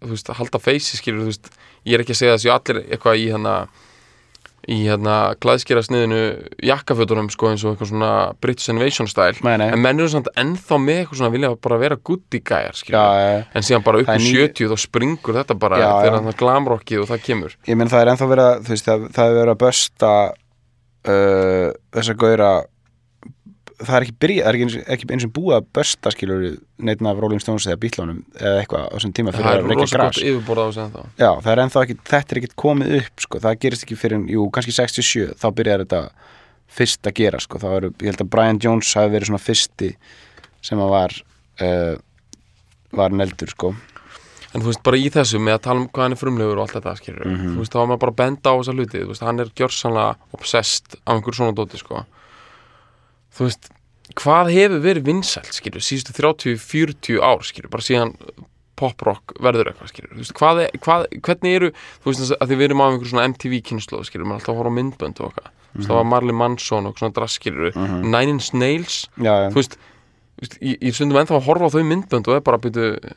[0.00, 1.50] þú veist, að halda feysi skilur, þú veist,
[1.84, 3.54] ég er ekki að segja þessi allir eitthvað í hérna
[4.68, 6.18] í hérna klæðskera sniðinu
[6.66, 8.10] jakkafötunum sko eins og eitthvað svona
[8.44, 9.38] British Invasion style.
[9.46, 9.68] Nei, nei.
[9.72, 13.04] en menn eru samt ennþá með eitthvað svona vilja bara vera goodie gæjar já,
[13.54, 16.38] en síðan bara upp í er ný- 70 þá springur þetta bara Já, þegar það
[16.44, 17.56] glamrockið og það kemur.
[17.66, 20.12] Ég menn það er ennþá verið að það, það er verið að bösta
[21.08, 22.52] uh, þess að gauðra
[23.80, 26.42] það er ekki byrja, er ekki, eins- ekki eins og búið að bösta skilur
[26.84, 29.62] neitt af Rolling Stones eða Beatlunum eða eitthvað á þessum tíma fyrir það að er
[30.70, 31.04] þessu ennþá.
[31.22, 34.26] Já, það er ennþá ekki, þetta er ekkert komið upp sko, það gerist ekki fyrir,
[34.34, 36.02] jú, kannski 67 þá byrjar þetta
[36.70, 39.88] fyrst að gera sko, þá eru, ég held að Brian Jones hafi verið svona fyrsti
[40.62, 41.16] sem að var
[41.64, 41.96] uh,
[42.92, 43.72] var neldur sko.
[44.50, 46.64] En þú veist bara í þessu með að tala um hvað hann er frumlegur og
[46.66, 47.52] allt þetta skilur Mhm.
[47.54, 50.16] þú veist þá var maður bara benda á þessa hluti þú veist hann er gjörsanlega
[50.34, 52.00] obsessed af einhverju svona dóti sko
[53.40, 53.70] þú veist
[54.20, 58.14] hvað hefur verið vinsælt skilur síðustu 30-40 ár skilur bara síðan
[58.80, 62.66] poprock verður eitthvað skilur þú veist hvað, hvað hvernig eru þú veist að því við
[62.68, 65.78] erum á einhverju svona MTV kynslu skilur maður alltaf horfa á myndbönd og eitthvað þú
[65.78, 69.00] veist það var Marley Manson og svona drass skilur Nine Inch Nails.
[69.16, 69.76] Já, já, þú veist,
[70.58, 73.14] ég, ég stundum ennþá að horfa á þau myndbönd og er bara að byrja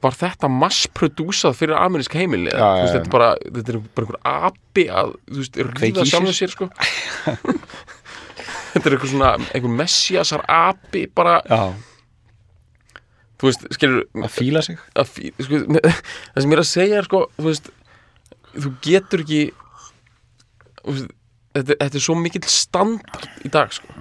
[0.00, 2.48] var þetta massprodúsað fyrir amerísk heimili?
[2.52, 2.68] Eða?
[2.72, 6.06] Þú veist, þetta er bara, þetta er bara einhver api að, þú veist, Kveikja ríða
[8.72, 11.62] þetta er einhver svona einhver messiasar api bara, já,
[13.40, 14.80] þú veist, skilur að fíla sig.
[15.00, 15.62] Að, fí- sko,
[16.34, 17.70] það sem ég er að segja er sko, þú veist
[18.50, 19.40] þú getur ekki
[20.80, 21.10] þú veist,
[21.56, 23.94] þetta, þetta er svo mikill standard í dag, sko.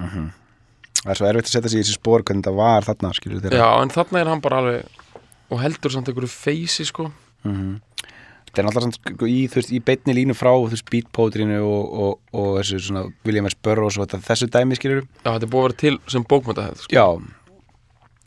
[1.00, 3.46] Það er svo erfitt að setja sig í þessi spór hvernig það var þarna, skilur
[3.56, 5.06] já, en þarna er hann bara alveg
[5.50, 7.08] og heldur samt einhverju feysi, sko
[8.50, 10.52] þetta er náttúrulega svona í, veist, í beinni línu frá
[10.92, 13.56] beatpotrinu og, og, og þessu svona William S.
[13.56, 16.86] Burroughs og þetta, þessu dæmi, skilur Já, þetta er búið að vera til sem bókmyndahefð
[16.86, 16.96] sko.
[16.98, 17.06] já,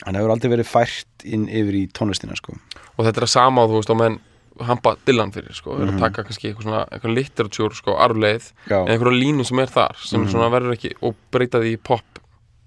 [0.07, 2.57] hann hefur aldrei verið fært inn yfir í tónlistina, sko.
[2.99, 4.21] Og þetta er að sama á, þú veist, á menn
[4.63, 8.79] hampa Dylan fyrir, sko, er að taka kannski eitthvað svona, eitthvað literature, sko, arfleið já,
[8.83, 12.21] en einhverja línu sem er þar, sem svona verður ekki og breyta því pop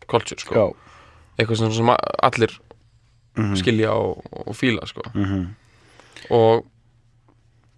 [0.09, 0.55] culture, sko.
[0.55, 0.65] Já.
[1.37, 2.55] Eitthvað sem, sem allir
[3.35, 3.55] Mhm.
[3.59, 5.03] skilja og, og fíla, sko.
[5.13, 5.41] Mhm.
[6.31, 6.63] og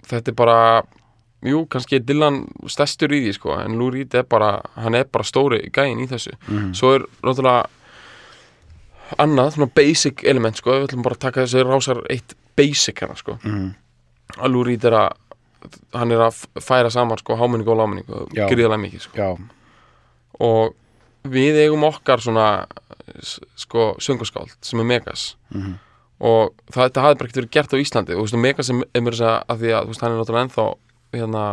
[0.07, 0.83] þetta er bara
[1.45, 5.03] jú, kannski er Dylan stærstur í því, sko, en Lou Reed er bara hann er
[5.05, 6.73] bara stóri gæinn í þessu Mhm.
[6.75, 7.65] svo er náttúrulega
[9.23, 13.15] annað, svona basic element sko, við ætlum bara að taka þessu rásar eitt basic hérna
[13.17, 13.75] sko, Mhm.
[14.37, 15.11] að Lou Reed er að
[15.93, 18.47] hann er að færa saman sko hámenningu og lámenningu, Já.
[18.49, 19.37] gríðalega mikið sko já,
[20.39, 20.73] og
[21.25, 22.65] við eigum okkar svona
[23.55, 25.79] sko söngaskáld sem er Megas Mhm.
[26.19, 28.13] Og það, þetta hafði bara ekkert verið gert á Íslandi.
[28.15, 30.45] Og þú veist, og Megas er mér að því að þú veist, hann er náttúrulega
[30.47, 30.65] ennþá
[31.17, 31.43] hérna,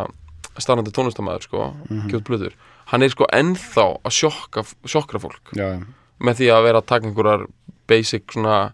[0.59, 2.22] starrandi tónlistamæður sko, mm Mhm.
[2.24, 2.53] blöður.
[2.87, 5.53] Hann er sko ennþá að sjokka sjokkra fólk.
[5.57, 5.83] Já,
[6.20, 7.46] með því að vera að taka einhverjar
[7.87, 8.72] basic svona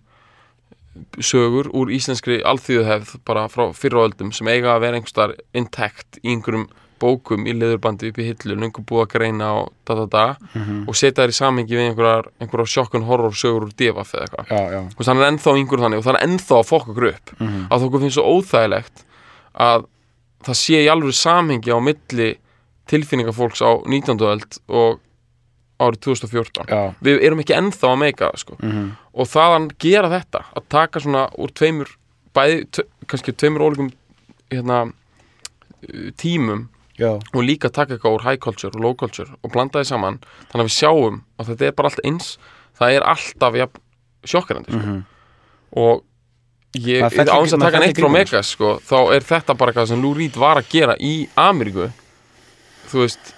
[1.22, 6.34] sögur úr íslenskri alþýðuhefð bara frá fyrra öldum sem eiga að vera einhverstar intakt í
[6.34, 6.68] einhverjum
[7.00, 10.84] bókum í leðurbandi upp í hillu einhver búið að greina og da da da Mhm.
[10.88, 14.46] og setja þær í samhengi við einhverjar, einhverjar sjokkun horror sögur úr divaf eða eitthvað
[14.92, 17.34] Þú veist, hann er ennþá yngur þannig og það er ennþá að fokka okkur upp
[17.40, 17.66] Mhm.
[17.70, 19.04] að okkur finnst svo óþægilegt
[19.54, 19.86] að
[20.44, 22.36] það sé í alveg samhengi á milli
[22.86, 24.18] tilfinningafólks á 19.
[24.20, 25.00] öld og
[25.80, 28.56] árið 2014 Já, við erum ekki ennþá að meika sko.
[28.60, 31.88] mhm, og þaðan gera þetta að taka svona úr tveimur
[32.34, 33.92] bæði, kannski tveimur ólíkum
[34.50, 34.92] hérna,
[36.16, 36.68] tímum
[37.00, 40.20] já, og líka taka eitthvað úr high culture og low culture og blanda því saman.
[40.52, 42.30] Þannig að við sjáum að þetta er bara allt eins.
[42.80, 43.66] Það er alltaf ja,
[44.24, 44.84] sjokkarandi sko.
[44.84, 45.02] mhm.
[45.80, 46.04] Og
[46.76, 50.02] ég, áins að taka fellur neitt frá Megas sko, þá er þetta bara eitthvað sem
[50.02, 51.90] Lou Reed var að gera í Ameríku
[52.90, 53.34] þú veist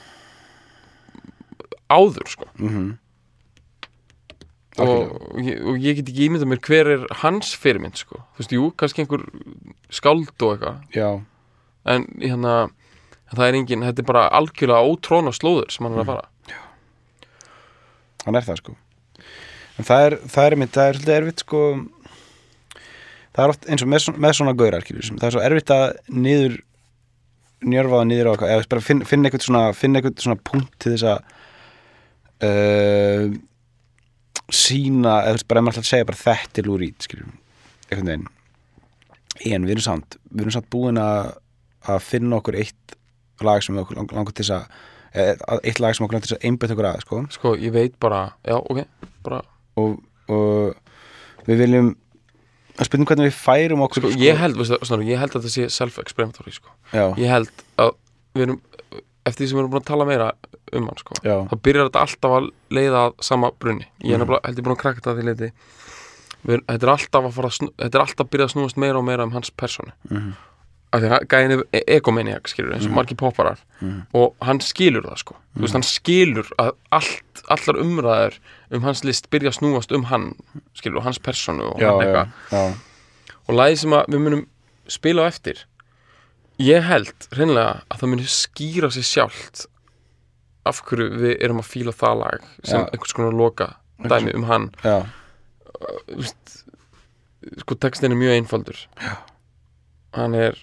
[1.93, 2.47] áður sko.
[2.59, 2.99] Mhm.
[4.81, 8.23] Og, ég- og ég get ekki ímyndað mér hver er hans fyrirmynd sko.
[8.33, 9.27] Þú veist, jú, kannski einhver
[9.93, 11.25] skáld og eitthvað.
[11.85, 12.71] En hérna
[13.39, 16.59] það er engin, þetta er bara algjörlega ótróna slóður sem hann er að fara.
[18.27, 18.75] Hann er það sko.
[19.81, 21.63] En það er, það er mitt, það er svolítið erfitt sko.
[23.33, 26.59] Það er oft eins og með, með svona gaurar Það er svo erfitt að niður
[27.63, 30.73] njörfa það niður á eitthvað eða bara finna finn eitthvað svona, finn eitthvað svona punkt
[30.83, 31.19] til þess að
[32.49, 33.37] uh,
[34.53, 37.31] sína eða bara maður að segja bara þetta er lúrít skilur
[37.89, 38.27] einhvern veginn.
[39.53, 41.39] En við erum samt, við erum samt búin að
[41.91, 42.97] að finna okkur eitt
[43.47, 44.67] lag sem við langar til að
[45.13, 47.19] eitt lag sem okkur langar til að einbætt okkur að sko.
[47.35, 48.85] Sko, ég veit bara, já, ok
[49.27, 49.43] bara,
[49.81, 49.99] og,
[50.33, 51.91] og við viljum
[52.81, 55.53] að spilum hvernig við færum okkur sko, ég held, veistu, svona, ég held að þetta
[55.53, 56.73] sé self-explanatory, sko.
[56.95, 57.53] Ég held
[57.83, 57.93] að
[58.33, 58.63] við erum
[59.29, 60.33] eftir því sem við erum búin að tala meira
[60.73, 63.89] um hann sko, þá byrjar þetta alltaf að leiða sama brunni.
[64.01, 65.51] Ég nefnilega, held ég búin að krakka þetta að því leiti
[66.43, 69.01] við, þetta er alltaf að að snú, þetta er alltaf að byrja að snúast meira
[69.01, 70.33] og meira um hans personu mhm,
[70.93, 72.97] af því að gæðin er e- egomaniac skilur eins og Mhm.
[72.99, 73.59] margir popparar.
[73.81, 75.35] Mhm, og hann skilur það sko.
[75.57, 78.39] Þú veist, hann skilur að allt, allar umræður
[78.71, 80.35] um hans list byrja að snúast um hann
[80.75, 82.77] skilur, og hans personu og já, hann eitthvað.
[83.49, 84.47] og lagi sem að við munum
[84.89, 85.65] spila á eftir
[86.61, 89.67] ég held hreinlega að það muni skýra sig sjálft
[90.67, 92.89] af hverju við erum að fíla það lag sem Já.
[92.93, 93.75] einhvers konar loka
[94.05, 94.71] dæmi um hann.
[94.85, 95.07] Já,
[97.59, 98.79] sko textin er mjög einfaldur.
[99.01, 99.17] Já.
[100.15, 100.55] hann er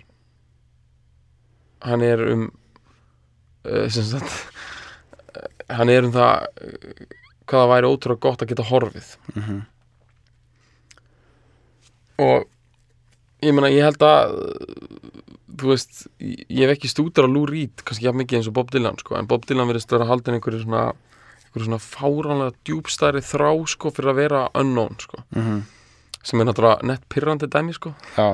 [1.86, 2.46] hann er um
[3.66, 4.30] uh, sem sagt
[5.36, 5.48] uh,
[5.80, 7.04] hann er um það uh,
[7.50, 9.12] hvað það væri ótrúlega gott að geta horfið.
[9.34, 9.60] Mhm,
[12.20, 12.48] og
[13.46, 14.36] ég meina ég held að
[15.60, 18.72] þú veist, ég hef ekki stútur að Lou Reed kannski jafn mikið eins og Bob
[18.72, 20.86] Dylan sko, en Bob Dylan verðist vera haldin einhverju svona
[21.50, 25.24] einhverju svona fáránlega djúbstæri þrá sko fyrir að vera unknown sko.
[25.36, 25.62] Mhm,
[26.24, 27.96] sem er náttúrulega nett pyrrandi dæmi sko.
[28.16, 28.30] Já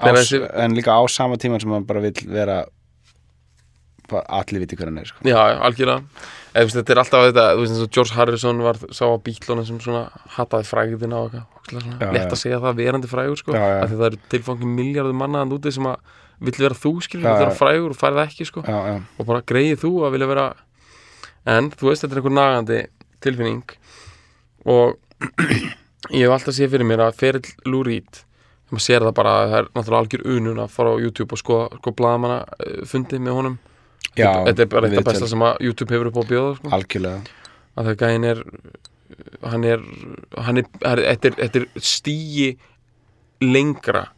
[0.00, 2.64] Ás, en líka á sama tíma sem hann bara vill vera
[4.10, 5.22] allir viti hver hann er sko.
[5.26, 6.02] Já, algjörlega
[6.54, 9.66] veist, Þetta er alltaf þetta, þú veist eins og George Harrison var, sá á bítlunum
[9.68, 12.24] sem svona hataði frægðina og eitthvað já.
[12.24, 16.16] að segja það verandi frægur sko, það eru tilfangi miljardur manna að úti sem að
[16.40, 17.58] vill vera þú skilur, vill vera já.
[17.60, 20.48] frægur og færið ekki sko, já, já, og bara greið þú að vilja vera
[21.54, 22.80] en þú veist þetta er einhver nagandi
[23.22, 23.76] tilfinning
[24.66, 24.98] og
[26.16, 28.24] ég hef alltaf séð fyrir mér að ferill Lou Reed
[28.70, 31.80] maður sér það bara, það er náttúrulega algjör unun að fara á YouTube og skoða
[31.80, 32.38] sko blaðamanna
[32.90, 33.58] fundið með honum
[34.18, 36.54] já þetta er bara eitt af besta sem að YouTube hefur upp á að bjóða
[36.58, 36.72] sko.
[36.76, 37.20] algjörlega
[37.76, 38.42] að það gæðin er
[39.50, 39.84] hann er
[40.46, 42.48] hann er, er, þetta er, þetta er stíi
[43.44, 44.08] lengra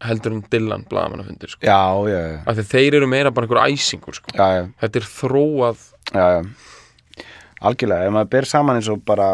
[0.00, 1.66] heldur en Dylan blaðamannafundir sko.
[1.66, 4.32] já, já, já, því þeir eru meira bara einhver æsingur sko.
[4.34, 5.82] já, já, þetta er þróað
[6.14, 7.26] já, já.
[7.70, 9.32] algjörlega, ef maður ber saman eins og bara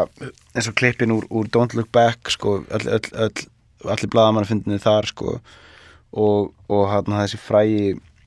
[0.53, 3.47] eins og klippin úr, úr Don't Look Back sko, öll, öll, öll,
[3.93, 7.81] allir blaðamann fundinni þar sko og, og hann þessi frægi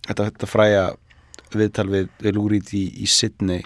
[0.08, 0.84] þetta, þetta fræja
[1.54, 3.64] viðtal við, við Lúrít í, í Sydney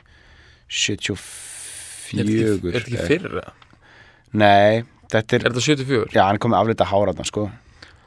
[0.71, 3.53] 74 er þetta ekki, fyrir það?
[4.35, 6.15] Nei, þetta er er, þetta 74?
[6.15, 7.49] já, hann er komið aflita háraðna sko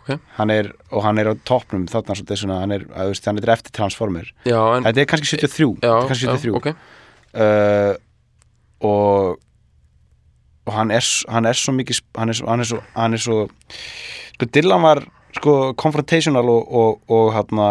[0.08, 0.22] Ok.
[0.38, 3.50] hann er, og hann er á toppnum þarna svolítið svona, hann er, að, hann er
[3.58, 6.68] eftir Transformer já, en þetta er kannski 73 já, þetta er kannski 73 já, ok
[7.44, 7.94] uh,
[8.88, 9.42] og
[10.68, 13.24] og hann er, hann er svo mikið hann er svo, hann er svo, hann er
[13.24, 13.38] svo
[14.36, 15.04] sko Dylan var
[15.38, 17.70] sko confrontational og, og, og hérna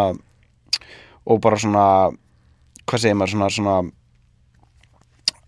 [1.27, 1.85] og bara svona
[2.87, 3.77] hvað segir maður svona svona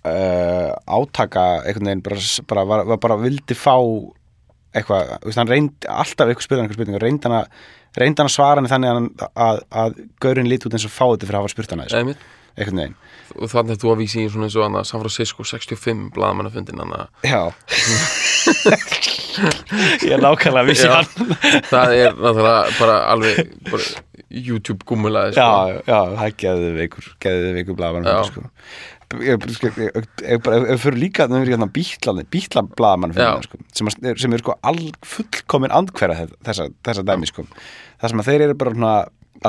[0.10, 3.76] uh, átaka einhvern veginn bara, bara, var, bara vildi fá
[4.76, 8.92] eitthvað, hann reyndi alltaf eitthvað spurði hann eitthvað spurningu, reyndi hann að svara hann þannig
[8.92, 11.90] að, að, að gaurinn lít út eins og fáið fyrir að hafa spurt hann að
[11.90, 12.02] þessu.
[12.60, 12.98] Einhvern veginn
[13.40, 16.82] og þannig að þú að vísi í svona eins og annað San Francisco 65 blaðamannafundin
[16.82, 16.94] hann
[17.24, 17.42] Já
[20.04, 20.94] Ég er nákvæmlega vissi Já.
[21.00, 21.34] hann
[21.70, 23.84] það er náttúrulega bara alveg bara
[24.30, 25.42] YouTube gúmulaði sko.
[25.42, 28.18] Já, já, það er geðið veikur geðið veikur blaðamann Já.
[28.30, 28.44] sko.
[29.26, 33.30] ég, sko, ég, ég, bara- ef fyrir líka þannig að hérna bítlandi, bítla blaðamann Já.
[33.46, 34.82] sko, sem, að- er, sem er sko all,
[35.14, 37.46] fullkomin andhverja þessa, þessa dæmi sko.
[38.02, 38.94] það sem að þeir eru bara svona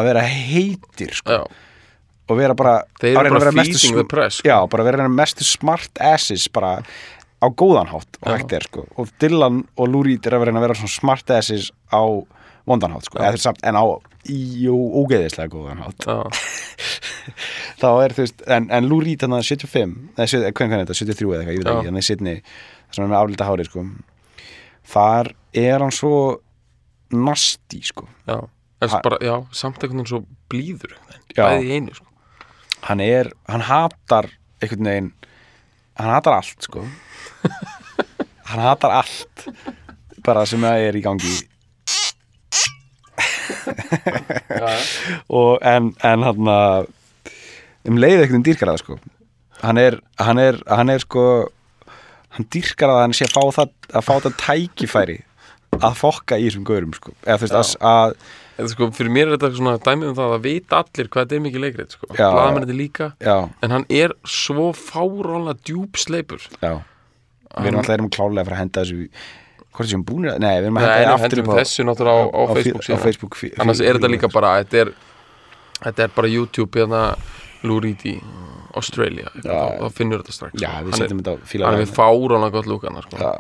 [0.01, 1.45] að vera heitir sko, Já,
[2.31, 4.49] og vera bara Þeir að eru að bara feeding the press, sko.
[4.51, 6.77] Já, bara vera mestu smart asses bara
[7.41, 8.85] á góðan hátt og hægt er sko.
[9.01, 12.03] Og Dylan og Lou Reed er að vera að vera svona smart asses á
[12.69, 13.85] vondan hátt sko, eða samt en á
[14.29, 16.05] í ógeðislega góðan hátt.
[16.05, 16.19] Já,
[17.81, 20.87] þá er þú veist, en, en Lou Reed hann 75, eða sjö- eh, hvernig hvernig
[20.91, 23.49] þetta, 73 eða eitthvað, ég veit ekki, hann er þess að hann er með aflita
[23.49, 23.85] hári sko.
[24.91, 25.33] Þar
[25.65, 26.15] er hann svo
[27.17, 28.07] nasti sko.
[28.29, 28.39] Já.
[29.05, 30.21] Bara, já, samt einhvern veginn svo
[30.53, 30.95] blíður
[31.37, 32.07] bæði í einu sko.
[32.89, 35.13] Hann er, hann hatar einhvern veginn
[36.01, 36.85] hann hatar allt sko.
[38.51, 39.47] Hann hatar allt
[40.27, 41.37] bara sem það er í gangi.
[45.29, 48.99] Og en, en hann um leið einhvern dýrkar það sko.
[49.61, 51.25] Hann er, hann er, hann er sko
[52.37, 55.19] hann dýrkar að hann sé að fá það að fá það tækifæri
[55.81, 57.15] að fokka í þessum gaurum sko.
[57.27, 58.09] Eða þú veist að, að
[58.61, 61.37] En sko, fyrir mér er þetta svona dæmi um það að vita allir hvað þetta
[61.39, 62.09] er mikið leikrið sko.
[62.13, 62.27] Já.
[62.29, 63.11] Blaðamennið líka.
[63.25, 66.73] Já, En hann er svo fárálega djúpsleipur já.
[67.51, 69.09] Við erum alltaf erum klálega að fara að henda þessu
[69.71, 72.53] hvort þessum búinir, nei við erum að henda við aftur þessu náttúrulega á, á, á
[72.55, 74.93] Facebook á Facebook Annars er þetta líka bara Þetta er,
[75.85, 77.03] þetta er bara YouTube hérna
[77.67, 78.17] Luridi,
[78.77, 80.85] Australia þá finnur þetta strax já, sko.
[80.87, 83.17] við Hann er- setjum þetta á Hann fíla er við fárálega gott lúk hann sko.
[83.17, 83.31] já,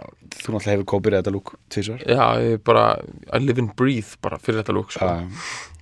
[0.40, 2.86] þú náttúrulega hefur kópir þetta lúk tvisvar Já, ég er bara
[3.32, 5.06] I live and breathe bara fyrir þetta lúk sko.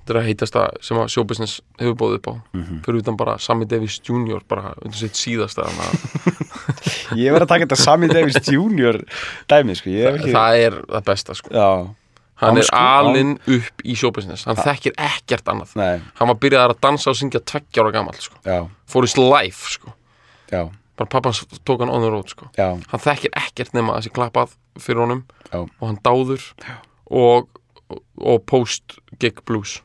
[0.08, 2.80] Þetta er að heitasta sem að showbusiness hefur bóðið upp á Mhm.
[2.84, 4.40] fyrir utan bara Sammy Davis Jr.
[4.48, 6.38] bara undir sitt síðasta að
[7.18, 9.02] ég verð að taka þetta Sammy Davis Jr.
[9.48, 11.50] dæmi sko, hef ekki það er það besta sko.
[11.52, 11.68] já,
[12.40, 16.74] hann er sko- alinn upp í showbusiness hann þekkir ekkert annað nei, hann var byrjaðar
[16.76, 18.36] að dansa og syngja tveggja ára gamall sko.
[19.02, 19.94] his life sko.
[20.50, 22.50] bara pappans tók hann on the road sko.
[22.56, 25.64] hann þekkir ekkert nema þessi klappað fyrir honum Já.
[25.66, 26.42] og hann dáður
[27.10, 27.48] og,
[28.16, 29.80] og post gig blues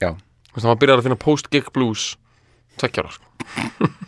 [0.00, 0.14] Já.
[0.56, 2.16] Hann var byrjaðar að finna post gig blues
[2.80, 3.24] tveggja ára sko.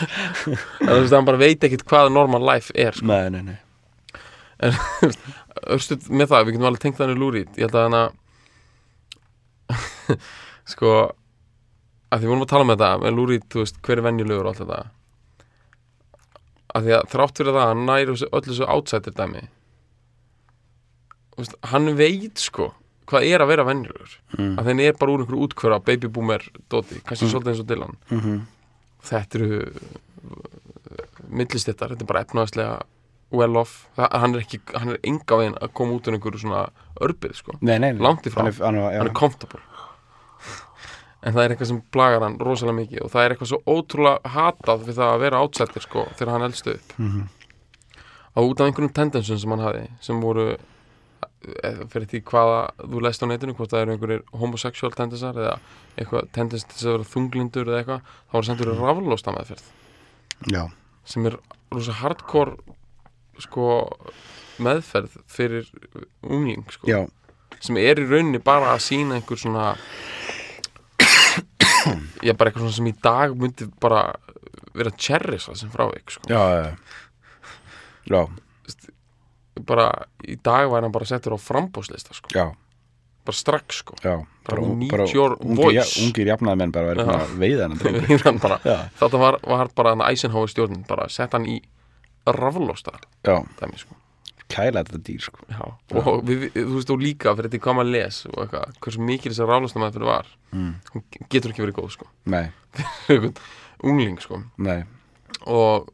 [0.86, 3.08] að hann bara veit ekkert hvað normal life er sko.
[3.10, 3.56] nei, nei,
[4.60, 5.14] nei
[5.74, 7.56] Örstu með það, við getum alveg tengt þannig lúrít.
[7.58, 8.02] Ég held að hana
[10.72, 10.92] Sko
[12.10, 14.46] að Því við vorum að tala um þetta með lúrít, þú veist, hver er venjulegur
[14.46, 14.80] og allt þetta.
[16.74, 19.42] Að Því að þrátt fyrir það að hann næri öllu þessu outsider dæmi.
[21.38, 22.72] Veist, Hann veit sko
[23.10, 24.12] hvað er að vera venjulegur.
[24.38, 24.54] Mm.
[24.58, 27.96] að þenni er bara úr einhverju útkvöra baby boomer doti, kannski svolítið eins og Dylan.
[28.10, 28.38] Mm -hmm.
[29.10, 29.50] þetta eru
[31.28, 32.74] millistittar, þetta er bara efnaðslega
[33.32, 36.42] well off, það, hann er ekki hann er enga veginn að koma út um einhverju
[36.42, 36.62] svona
[37.00, 38.02] örbið sko, nei, nei, nei.
[38.02, 38.42] Langt í frá.
[38.42, 39.60] hann er, hann hann er comfortable.
[41.20, 44.30] En það er eitthvað sem plagar hann rosalega mikið og það er eitthvað svo ótrúlega
[44.34, 46.94] hatað við það að vera átsættir sko þegar hann elstu upp.
[46.98, 47.26] Mhm.
[48.40, 50.44] og út af einhverjum tendensum sem hann hafi sem voru
[51.40, 55.54] eða fyrir því hvaða þú lest á netinu hvort það eru einhverjir homosexual tendensar eða
[55.98, 59.64] eitthvað tendens til að vera þunglindur eða eitthvað, þá voru sendur raflósta meðferð.
[60.52, 60.62] Já,
[61.04, 61.36] sem er
[61.72, 62.56] rosa hardcore
[63.44, 63.66] sko
[64.60, 65.68] meðferð fyrir
[66.22, 67.00] ungling sko, já,
[67.60, 69.70] sem er í rauninni bara að sína einhver svona
[72.26, 74.02] já bara eitthvað svona sem í dag myndi bara
[74.76, 76.28] vera cherrisa sem frávik sko.
[76.30, 76.76] já,
[78.10, 78.22] já,
[79.66, 79.86] bara
[80.28, 82.28] í dag væri hann bara settur á frambóðslista sko.
[82.36, 82.50] já,
[83.24, 84.18] bara strax sko já
[84.50, 86.00] Bara un- need your ungir, ja, voice.
[86.02, 87.18] ungir jafnaði menn bara verið Já.
[87.20, 87.98] að veiða hann dreng.
[88.08, 91.60] Við hann bara, já, þetta var, var bara Eisenhower stjórnin bara sett hann í
[92.38, 92.94] raflósta
[93.60, 93.98] dæmi sko.
[94.50, 95.44] Kæla þetta dýr sko.
[95.46, 95.62] Já,
[96.00, 99.30] og við, þú veist, og líka fyrir þetta hvað maður les og eitthvað, hversu mikið
[99.30, 100.72] þess að ráðlustum að fyrir var, mm.
[100.94, 102.08] hún getur ekki verið góð, sko.
[103.86, 104.40] Ungling, sko.
[104.58, 104.80] Nei.
[105.46, 105.86] Og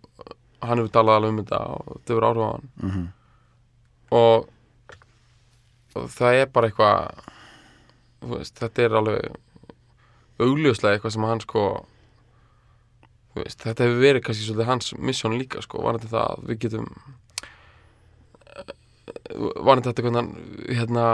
[0.65, 2.73] hann hefur talað alveg um þetta og þetta hefur áhrif á hann.
[2.81, 3.05] Mm
[4.15, 4.47] og,
[5.97, 7.21] og það er bara eitthvað
[8.31, 9.37] veist, þetta er alveg
[10.43, 11.67] augljóslega eitthvað sem hann, sko
[13.43, 16.61] veist, þetta hefur verið kannski svolítið hans missjón líka, sko, var þetta það að við
[16.67, 16.91] getum
[19.37, 20.31] var þetta hvernig hann
[20.79, 21.05] hérna,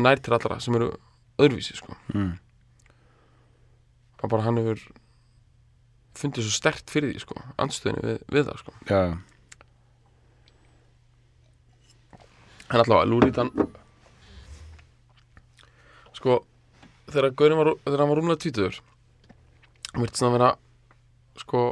[0.00, 0.90] nær til allra sem eru
[1.38, 1.94] öðruvísi sko.
[2.14, 2.32] mm.
[4.24, 4.82] bara hann hefur
[6.18, 9.00] fundið svo stert fyrir því sko, andstöðinu við, við það sko já,
[12.68, 13.52] en allavega, Reed hann
[16.18, 16.40] sko
[17.08, 18.80] þegar Gaurin var, þegar hann var rúmlega tvítuður
[19.92, 20.50] hann virtist hann að vera
[21.44, 21.64] sko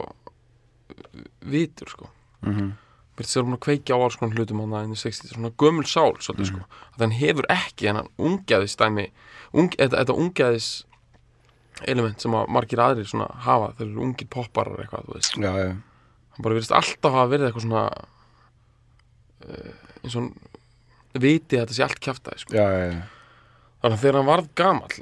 [1.47, 2.11] vitur sko.
[2.47, 2.73] Mhm,
[3.17, 5.87] virtist vera búin að kveikja á alls konar hlutum hann inn í 60 svona gömul
[5.89, 6.67] sál svolítið sko.
[6.97, 9.09] Að hann hefur ekki hennan ungjaðis dæmi
[9.57, 10.69] ung, þetta, þetta ungjaðis
[11.85, 15.37] element sem að margir aðrir svona hafa þeir eru ungir popparar eitthvað þú veist.
[15.37, 15.73] Já, já,
[16.37, 17.85] hann bara virðist alltaf hafa verið eitthvað svona
[19.47, 20.31] uh, eins og hann
[21.27, 22.57] viti að þetta sé allt kjaftaði sko.
[22.57, 22.67] já,
[23.83, 24.97] þannig að þegar hann varð gamall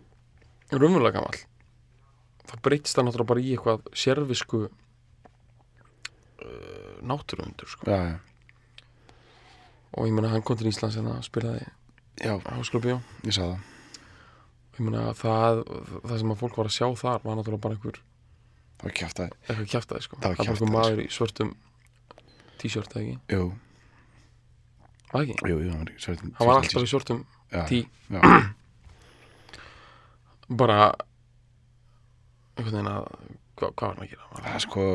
[0.75, 1.41] raunverulega gamall
[2.49, 4.73] þá breytist hann náttúrulega bara í eitthvað sérvisku uh,
[7.05, 7.83] náttúruundur sko.
[7.89, 8.17] já, já.
[9.95, 11.65] og ég meina hann kom til Íslands en það spilaði
[12.21, 13.61] já, háskóla bíó ég sá það.
[14.75, 15.63] Ég meina það,
[16.03, 17.99] það sem að fólk var að sjá þar var náttúrulega bara einhver
[18.81, 20.15] það var kjátt að, eitthvað kjaftaði sko.
[20.19, 21.51] Það var það einhver kjaftaði, maður í svörtum
[22.61, 23.45] t-shirt eða ekki, jú,
[25.13, 25.37] var ekki?
[25.51, 27.81] jú, jú hann var, svörtum, hann var alltaf í svörtum já, tí
[28.11, 28.21] já,
[30.63, 30.79] bara
[32.55, 33.09] einhvern veginn að
[33.59, 34.31] hvað, hvað var hann að gera?
[34.35, 34.87] Var er sko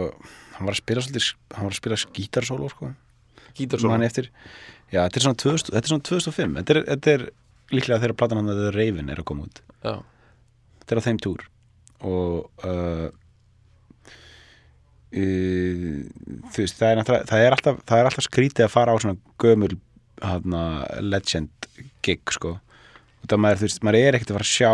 [0.56, 2.92] hann var að spila svolítið, hann var að spila gítarsóló sko,
[3.60, 4.30] Gítarsóla manni eftir
[4.94, 7.26] já, þetta er svona 2000, þetta er svona 2005 þetta er, þetta er
[7.70, 9.60] líklega þegar platan hann að Raven er að koma út.
[9.86, 9.96] Já,
[10.82, 11.44] þetta er á þeim túr.
[12.10, 13.10] Og uh,
[15.14, 16.00] uh,
[16.50, 18.98] þú veist það er, náttúrulega- það er alltaf það er alltaf skrítið að fara á
[19.02, 19.76] svona gömul
[20.22, 20.64] hana,
[21.02, 21.70] legend
[22.04, 22.56] gig sko.
[23.22, 24.72] Og það maður, þú veist, maður er ekkert að fara að sjá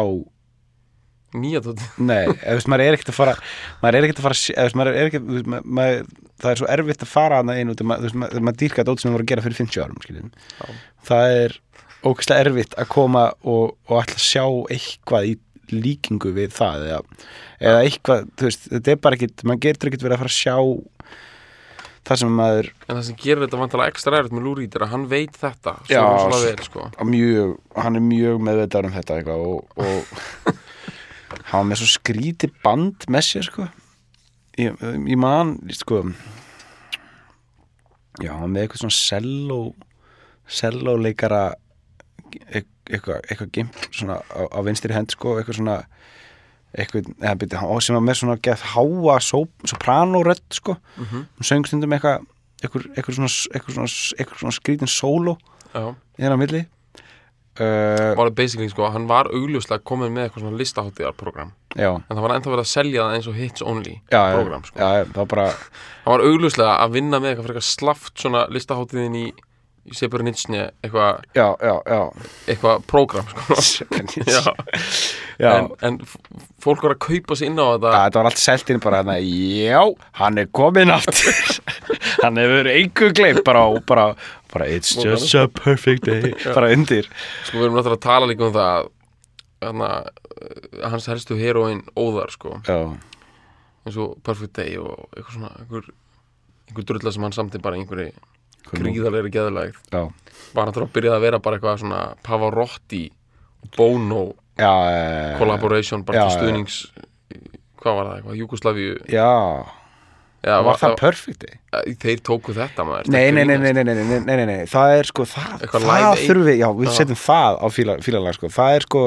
[1.41, 3.35] nýja tóti nei, eða, veist, maður er ekkert að fara
[3.81, 6.09] maður er ekkert að fara að eða, maður er ekkert, maður, maður,
[6.43, 9.09] það er svo erfitt að fara hana inn út, maður, veist, maður, dýrka út sem
[9.11, 10.31] maður voru að gera fyrir 50 árum
[11.09, 11.57] það er
[12.05, 15.35] ógæslega erfitt að koma og, og að sjá eitthvað í
[15.73, 16.99] líkingu við það eða,
[17.59, 20.41] eða eitthvað, þú veist, þetta er bara ekkit maður getur ekkit verið að fara að
[20.41, 20.57] sjá
[22.05, 24.93] það sem maður en það sem gerir þetta vantilega ekstra erfitt með Reed er að
[24.93, 26.03] hann veit þetta Já,
[26.35, 26.85] vel sko.
[27.09, 30.53] mjög, hann er mjög meðvitaður um þetta eitthvað og, og
[31.49, 33.67] hann var með svo skríti band með sér sko.
[34.57, 36.01] Ég, ég man, sko
[38.23, 39.59] já, hann var með eitthvað svona selló
[40.45, 41.43] selló leikara
[42.45, 45.77] eitthvað, eitthvað gimp svona á, á vinstri hend sko, eitthvað svona
[46.75, 51.27] eitthvað, eða byrja, sem var með svona gett háa soprano-rödd sko, mm -hmm.
[51.37, 52.25] hún söng stundum eitthvað
[52.63, 55.37] eitthvað, svona, eitthvað svona, eitthvað svona skrítin sóló
[55.75, 56.65] í þennan milli
[57.59, 62.11] uh, var það basically sko hann var augljóslega komin með eitthvað svona listaháttíðarprogram já, en
[62.11, 64.79] það var ennþá verið að selja það eins og hits only já, program sko.
[64.79, 65.47] já, já, það var bara
[66.05, 69.27] hann var augljóslega að vinna með eitthvað slaft svona listaháttíðin í
[69.85, 71.99] í Separinitsni eitthvað já, já, já,
[72.49, 73.27] eitthvað program
[73.61, 74.55] sko.
[75.35, 75.97] En, en
[76.63, 77.89] fólk var að kaupa sér inn á þetta.
[77.91, 79.81] Þetta var allt selt inn bara þarna, já,
[80.21, 81.57] hann er komin aftur.
[82.23, 84.05] Hann hefur einhver gleym bara, bara,
[84.53, 86.31] bara it's just a perfect day.
[86.55, 87.09] Bara undir.
[87.43, 88.87] Sko við erum náttúrulega að tala líka um það
[89.65, 92.55] að uh, hans helstu heroin óðar sko.
[92.65, 92.79] Já,
[93.85, 95.91] eins og Perfect Day og eitthvað svona einhver,
[96.69, 98.15] einhver drulla sem hann samti bara einhverju
[98.71, 100.01] gríðarlegri geðulegð já,
[100.55, 103.03] var náttúrulega að byrja að vera bara eitthvað svona Pavarotti
[103.77, 104.25] Bono
[104.57, 106.77] já, eh, collaboration bara já, til stuðnings
[107.81, 109.31] hvað var það, eitthvað, Júgoslavíu já,
[110.45, 111.41] Já, var það perfect?
[111.41, 111.95] Day?
[111.97, 114.99] þeir tóku þetta maður Nei, nei, nei, nei, nei, nei, nei, nei, nei, nei, það
[114.99, 116.21] er sko það, það Aid?
[116.27, 116.93] þurfi, já, við Já.
[116.99, 119.03] setjum það á fíla, fílalag sko, það er sko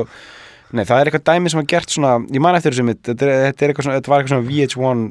[0.74, 3.44] nei, það er eitthvað dæmi sem var gert svona ég man eftir þessu þetta er,
[3.46, 5.06] þetta er þetta var eitthvað svona VH1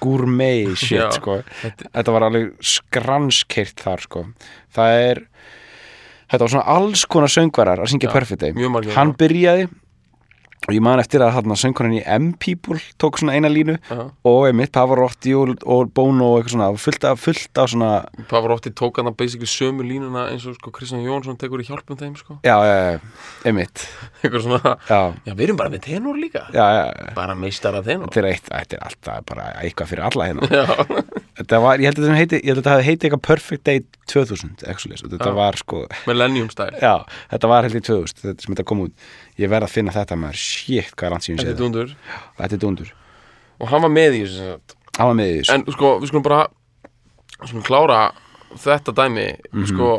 [0.00, 1.10] gourmet shit, Já.
[1.16, 4.24] sko, Þetta- þetta var alveg skranskeirt þar, sko.
[4.74, 5.22] Það er
[6.30, 8.52] þetta var svona alls konar söngvarar að syngja Perfect Day,
[8.94, 9.68] hann byrjaði
[10.66, 14.00] og ég man eftir að hann söngkonan í M-People tók svona eina línu Já.
[14.26, 17.90] og einmitt Pavarotti og, og Bono og eitthvað svona, fullt af, fullt af svona
[18.30, 22.16] Pavarotti tók hann basically sömu línuna eins og sko Kristján Jónsson tekur í hjálpum þeim
[22.18, 22.38] sko.
[22.46, 22.98] Já, já, já,
[23.46, 23.86] einmitt.
[24.22, 26.46] Eitthvað svona, Já, já við erum bara með tenor líka.
[26.54, 27.14] Já, já, já.
[27.20, 28.10] bara meistara tenor.
[28.10, 30.50] Þetta er eitt, þetta er alltaf bara eitthvað fyrir alla hérna.
[30.56, 33.22] Já, Þetta var, ég held að þetta heiti, ég held að þetta hafi heiti eitthvað
[33.26, 35.02] Perfect Day 2000, eitthvað svoleiðis.
[35.04, 35.34] og þetta Já.
[35.36, 36.92] var sko, Millennium style já,
[37.32, 38.94] þetta var held í 2000 þetta sem þetta kom út,
[39.42, 41.92] ég verð að finna þetta maður, shit, hvað er langt síðan þetta séð er dundur.
[42.40, 42.92] Þetta er dundur,
[43.60, 44.76] og hann var með í þessu sem sagt.
[44.96, 45.52] hann var með í þessu.
[45.58, 46.40] En sko við skulum bara
[47.36, 48.00] við skulum klára
[48.64, 49.28] þetta dæmi.
[49.68, 49.90] Sko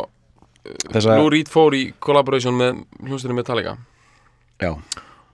[0.91, 3.77] Þessa, Lou Reed fór í collaboration með hljómsdurinn Metallica.
[4.59, 4.73] Já,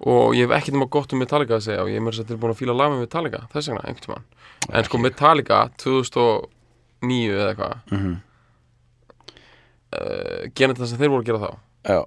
[0.03, 2.27] og ég hef ekkert nema gott um Metallica að segja og ég er mér sér
[2.27, 4.25] tilbúin að fíla lag með Metallica þess vegna, einhvern tímann.
[4.67, 7.75] En sko Metallica 2009 eða eitthvað.
[7.91, 8.15] Mhm,
[9.93, 11.51] uh, gera þetta sem þeir voru að gera þá?
[11.93, 12.01] Já.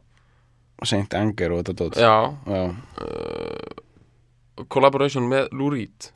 [0.84, 1.96] Saint Anger og þetta dót.
[1.96, 2.64] Já, já,
[3.00, 6.10] uh, collaboration með Lou Reed.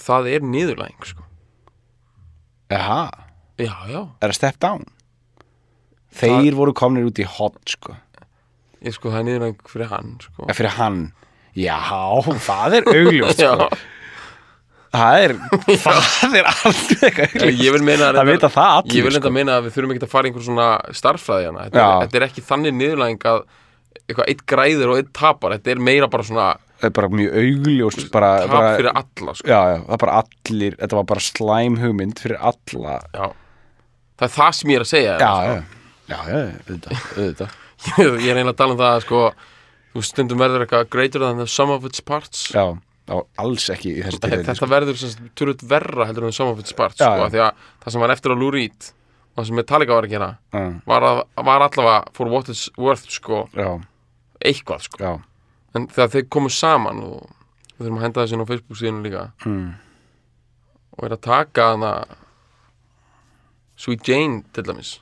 [0.00, 1.26] Það er niðurlæging sko.
[2.72, 3.02] Jaha,
[3.60, 4.88] já, já, er það step down?
[6.16, 7.98] Þeir voru komnir út í hot sko
[8.84, 10.46] ég sko það er niðurlæging fyrir hann sko.
[10.52, 11.00] Fyrir hann
[11.52, 11.78] Já,
[12.46, 13.68] það er augljóst sko.
[14.92, 15.32] Það er,
[15.86, 19.30] það er alveg augljóst ég vil meina Það vita það allir ég vil sko.
[19.32, 20.66] meina að við þurfum ekki að fara einhver svona
[21.00, 23.40] starffræði hana þetta, er, þetta er ekki þannig niðurlæging að
[24.02, 26.50] eitthvað eitt græðir og eitt tapar þetta er meira bara svona
[26.82, 29.46] Það er bara mjög augljóst bara, tap bara, fyrir alla sko.
[29.48, 33.26] Já, já, það er bara allir Þetta var bara slæm hugmynd fyrir alla já.
[34.18, 35.52] það er það sem ég er að segja Já, sko.
[35.52, 37.58] já, já, já, auðvitað, auðvitað
[37.90, 39.20] ég er eiginlega að tala um það að sko,
[39.92, 42.64] þú stundum verður eitthvað greater than the sum of its parts Já,
[43.10, 44.70] já, alls ekki í þessu tilfelli þetta sko.
[44.72, 45.04] verður
[45.38, 47.32] tölvöld verra heldur en the sum of its parts Já, sko, já.
[47.34, 48.88] því að það sem var eftir á Lou Reed
[49.32, 50.30] og það sem Metallica var að gera
[50.88, 53.44] var, að, var allavega for what it's worth sko,
[54.42, 55.14] eitthvað sko.
[55.76, 57.30] en þegar þeir komu saman og
[57.78, 59.70] við þurfum að henda þessi á Facebook síðan líka mm.
[60.98, 61.94] og er að taka hana
[63.82, 64.98] Sweet Jane til dæmis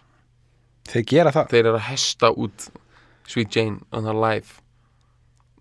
[0.91, 1.53] Þeir gera það.
[1.53, 2.71] Þeir eru að hesta út
[3.31, 4.61] Sweet Jane on her live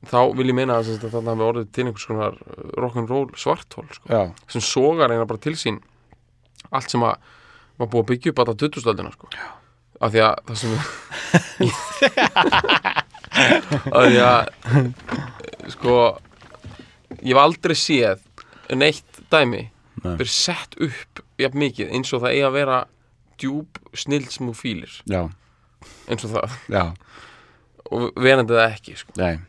[0.07, 2.43] þá vil ég meina að þarna hafi orðið til einhvers konar uh,
[2.80, 5.82] rock'n'roll svarthól sko, sem sogar eina bara til sín
[6.71, 7.15] allt sem að
[7.80, 9.27] var búið að byggja upp alltaf 2000-öldina sko.
[9.99, 10.71] af því að það sem
[13.97, 14.41] af því að
[15.75, 15.93] sko
[17.19, 18.23] ég hef aldrei séð
[18.80, 19.65] neitt dæmi
[19.99, 22.77] verið sett upp jafn mikið eins og það eigi að vera
[23.39, 25.21] djúb snild sem þú fílir já,
[26.09, 26.83] eins og það já,
[27.89, 29.15] og verandi það ekki sko.
[29.21, 29.39] nei,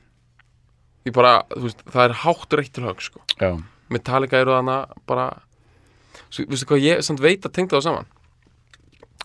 [1.09, 3.23] Ég bara, þú veist, það er hátt reitt til hög sko.
[3.41, 3.51] já
[3.91, 4.75] Metallica eru þarna
[5.09, 5.29] bara
[6.31, 8.11] svo, veistu hvað ég samt veit að tengda það saman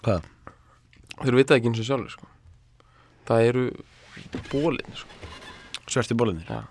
[0.06, 0.24] Hvað?
[1.22, 2.28] þeir vita ekki eins og sjálfur sko.
[3.28, 3.66] það eru
[4.52, 5.12] bólin sko.
[5.86, 6.64] Svarti bólinir Já.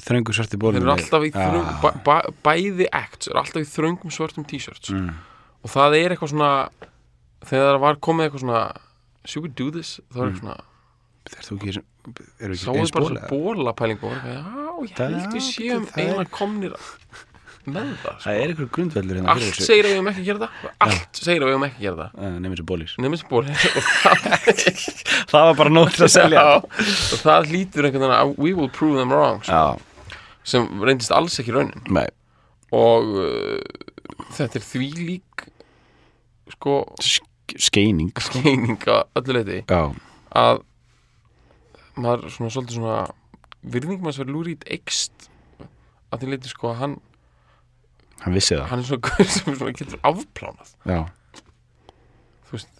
[0.00, 1.80] Þröngu svarti þeir bólinir eru alltaf í þröng, Ah.
[1.82, 2.14] bæ, bæ,
[2.46, 5.10] bæði acts eru alltaf í þröngum svörtum t-shirts mm.
[5.64, 6.50] Og það er eitthvað svona
[7.44, 8.64] þegar það var komið eitthvað svona
[9.28, 9.98] should we do this?
[10.14, 10.28] Er Mm.
[10.30, 10.58] eitthvað svona
[11.30, 11.72] Þeir þú ekki,
[12.40, 14.40] eru ekki sáðu eins bara bóla svona bólapælingu og eitthvað, já,
[14.80, 16.72] ég Það- held við séum það er- eiginlega komnir
[17.70, 18.14] með það sko.
[18.24, 20.50] Það er einhver grundvöldur hérna allt segir að við höfum ekki að gera það
[20.86, 22.40] allt segir að við höfum ekki að gera það.
[22.40, 24.16] Nefnir sem bólis nefnir sem bóli og það,
[25.30, 26.44] Það var bara nótt að selja.
[26.56, 29.78] Og það hlýtur einhvern veginn að we will prove them wrong sko,
[30.42, 31.84] sem reyndist alls ekki raunin.
[31.92, 32.08] Nei,
[32.72, 33.60] og uh,
[34.34, 35.29] þetta er því lík
[36.56, 38.12] sko sk- skeining.
[38.22, 39.80] skeining að öllu leiti Já,
[40.38, 40.62] að
[42.00, 42.98] maður svona svolítið svona
[43.74, 45.28] virðingum að sver lúrít ekst
[46.10, 46.94] að því leiti sko að hann
[48.24, 48.66] hann vissi það.
[48.70, 50.70] hann er svona gaur sem svona getur afplánað.
[50.84, 51.00] Já,
[52.48, 52.70] þú veist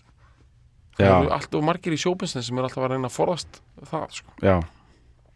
[0.98, 4.06] það eru allt og margir í sjópinsni sem er alltaf að reyna að forðast það
[4.20, 4.34] sko.
[4.44, 4.56] Já.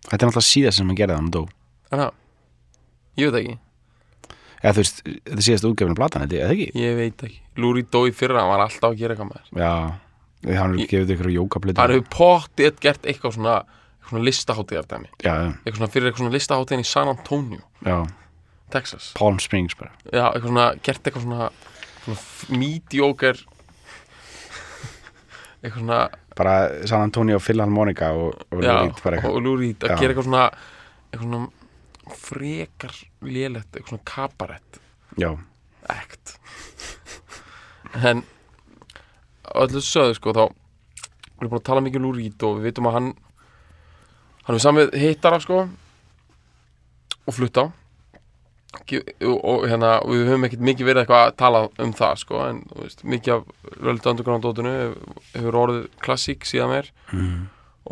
[0.04, 1.42] Þetta er náttúrulega síðast sem hann gerði það hann dó.
[1.88, 2.10] En það,
[3.22, 3.54] ég veit ekki
[4.64, 6.68] Eða þú veist, þetta síðast útgefinu platan, það ekki?
[6.80, 9.60] ég veit ekki, Lúri dó í fyrra hann var alltaf að gera eitthvað með þér.
[9.60, 9.74] Já,
[10.58, 11.80] hann er gefið ykkur jókaplötu.
[11.82, 13.58] Hann hefur pottið gert eitthvað svona
[14.04, 17.96] eitthvað svona listaháttíðardæmi Já, já, eitthvað svona fyrir eitthvað svona listaháttíðin í San Antonio já,
[18.74, 19.12] Texas.
[19.16, 19.92] Palm Springs bara.
[20.12, 21.48] Já, eitthvað svona, gert eitthvað svona,
[22.04, 23.34] svona mediocre
[25.64, 26.00] eitthvað svona
[26.34, 26.54] Bara
[26.90, 29.98] San Antonio Philharmonica og, og já, Lúrít bara og Lúri að Já.
[30.00, 30.46] gera eitthvað svona
[31.12, 31.63] eitthvað svona
[32.12, 32.94] frekar
[33.24, 34.80] lélegt, eitthvað svona kabarett
[35.20, 35.30] Já,
[35.88, 36.36] act
[37.94, 38.24] en
[39.54, 42.90] öllu sögðu sko þá við erum búin að tala mikið um Reed og við veitum
[42.90, 43.08] að hann
[44.44, 45.64] hann er samið hittara sko
[47.24, 47.70] og flutta
[48.74, 52.40] og, og hérna og við höfum ekkert mikið verið eitthvað að tala um það sko
[52.48, 54.74] en veist, mikið af Rölda Underground dótinu
[55.32, 57.40] hefur orðið klassík síðan mér mm.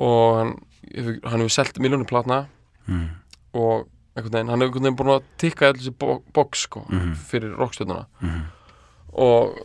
[0.02, 0.52] og hann
[0.90, 2.46] hefur, hann hefur selt miljónu platna.
[2.90, 3.10] Mm.
[3.54, 3.86] og
[4.16, 7.14] veginn, hann hefur búin að tikka allir þessi bo- box sko Mhm.
[7.14, 8.06] fyrir rockstjörnuna.
[8.20, 8.42] Mm.
[9.12, 9.58] og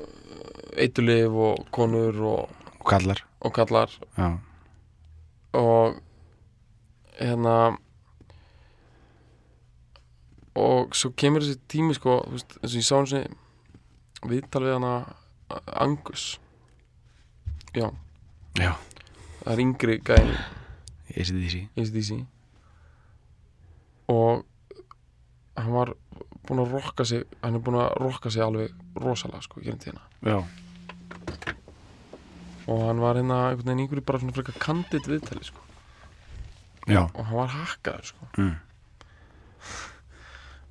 [0.78, 3.24] eitulif og konur og, Og kallar.
[3.42, 3.88] Og kallar.
[4.18, 4.38] Já,
[5.54, 5.96] og
[7.20, 7.78] hérna
[10.58, 13.14] og svo kemur þessi tími sko, veist, eins og ég sá hans
[14.28, 14.94] viðtal við hana
[15.80, 16.40] Angus.
[17.76, 17.92] Já,
[18.58, 18.74] já,
[19.44, 20.38] það er yngri gæði
[21.78, 22.26] ACDC
[24.12, 24.46] og
[25.58, 25.94] hann var
[26.48, 30.04] búinn að rokka sig hann er búinn að rokka sig alveg rosalega sko, gerum tíðina.
[30.24, 30.40] Já,
[32.68, 35.64] og hann var hérna einhvern veginn yngri bara svona frekar kandid viðtali sko.
[37.14, 38.32] Og hann var hakkaður sko.
[38.40, 38.56] Mm.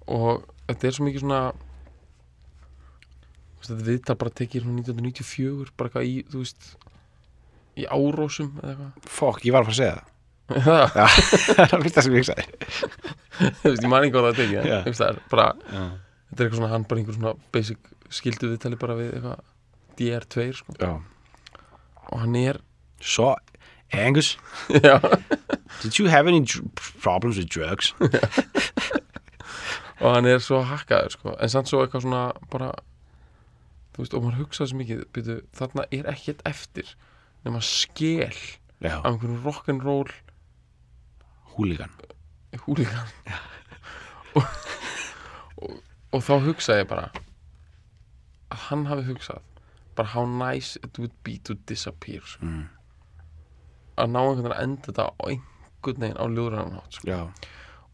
[0.07, 1.41] og þetta er svo mikið svona
[3.67, 4.33] þetta viðtal bara
[4.63, 6.45] svona 1994 bara eitthvað í,
[7.83, 8.53] í árósum
[9.03, 10.13] Fokk, ég var að fara að segja það
[10.67, 12.45] það er það fyrsta sem ég hugsaði.
[13.37, 16.61] Þú veist, ég man ekki hvað það þú veist, það er bara, þetta er eitthvað
[16.61, 17.81] svona hann bara einhver svona basic
[18.15, 19.39] skildu viðtali bara við eitthvað
[19.99, 20.71] DR2 sko.
[22.13, 22.57] og hann er
[22.97, 23.35] Svo,
[23.93, 24.39] Angus,
[25.83, 26.41] did you have any
[27.03, 27.93] problems with drugs?
[30.01, 31.35] og hann er svo hakkaður sko.
[31.37, 32.23] en samt svo eitthvað svona
[32.53, 32.71] bara
[33.97, 36.93] þú veist, og maður hugsaði svo mikið byrju, þarna er ekkert eftir
[37.47, 38.37] nema skel
[38.85, 40.13] Já, af einhverjum rock'n'roll
[41.57, 41.93] húligan.
[42.67, 43.11] húligan
[44.37, 44.45] og,
[45.57, 45.75] og,
[46.13, 47.11] og þá hugsaði ég bara
[48.53, 49.43] að hann hafi hugsað
[49.97, 52.45] bara how nice it would be to disappear sko.
[52.45, 52.65] Mm.
[53.97, 57.21] að ná einhvern veginn að enda þetta á einhvern veginn á ljóðræðan hátt sko.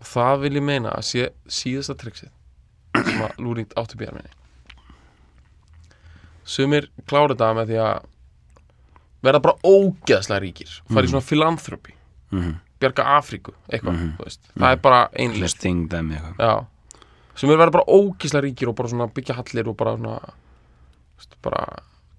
[0.03, 2.33] Og það vil ég meina að sé síðasta triksið
[2.99, 4.41] sem að lúrít áttu bíðar minni
[6.45, 8.09] sumir klára þetta með því að
[9.23, 11.95] verða bara ógeðslega ríkir og fara í svona philanthropy
[12.35, 12.57] mhm.
[12.83, 14.11] Bjarga Afríku, eitthvað Mhm.
[14.19, 14.41] þú veist.
[14.59, 16.37] það er bara ein Just list thing them eitthvað.
[16.37, 16.67] Já,
[17.37, 20.19] sem er verið bara ógíslega ríkir og bara svona byggja hallir og bara svona
[21.19, 21.63] veist, bara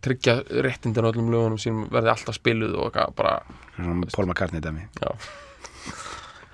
[0.04, 3.36] tryggja réttindin á öllum lögunum sínum verði alltaf spiluð og eitthvað bara
[3.78, 4.88] Svona Paul McCartney dæmi.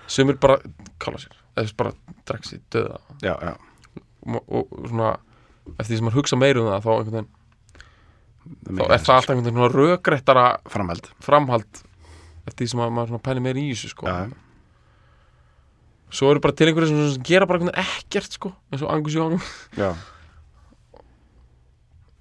[0.07, 0.57] sem er bara
[0.99, 1.91] kalla sér, eða bara
[2.25, 3.55] drekk sér döða Já, já.
[4.27, 5.11] og, og svona
[5.77, 7.29] eftir því sem maður hugsa meira um það þá, einhvern veginn,
[8.79, 11.09] þá er það alltaf einhvern veginn rökréttara Framhald.
[11.21, 11.83] framhald
[12.49, 14.09] eftir því sem maður, maður pæli meira í þessu sko.
[14.09, 14.29] Já,
[16.19, 19.37] svo eru bara til einhverju sem, sem gera bara ekkert sko, eins og Angus Young.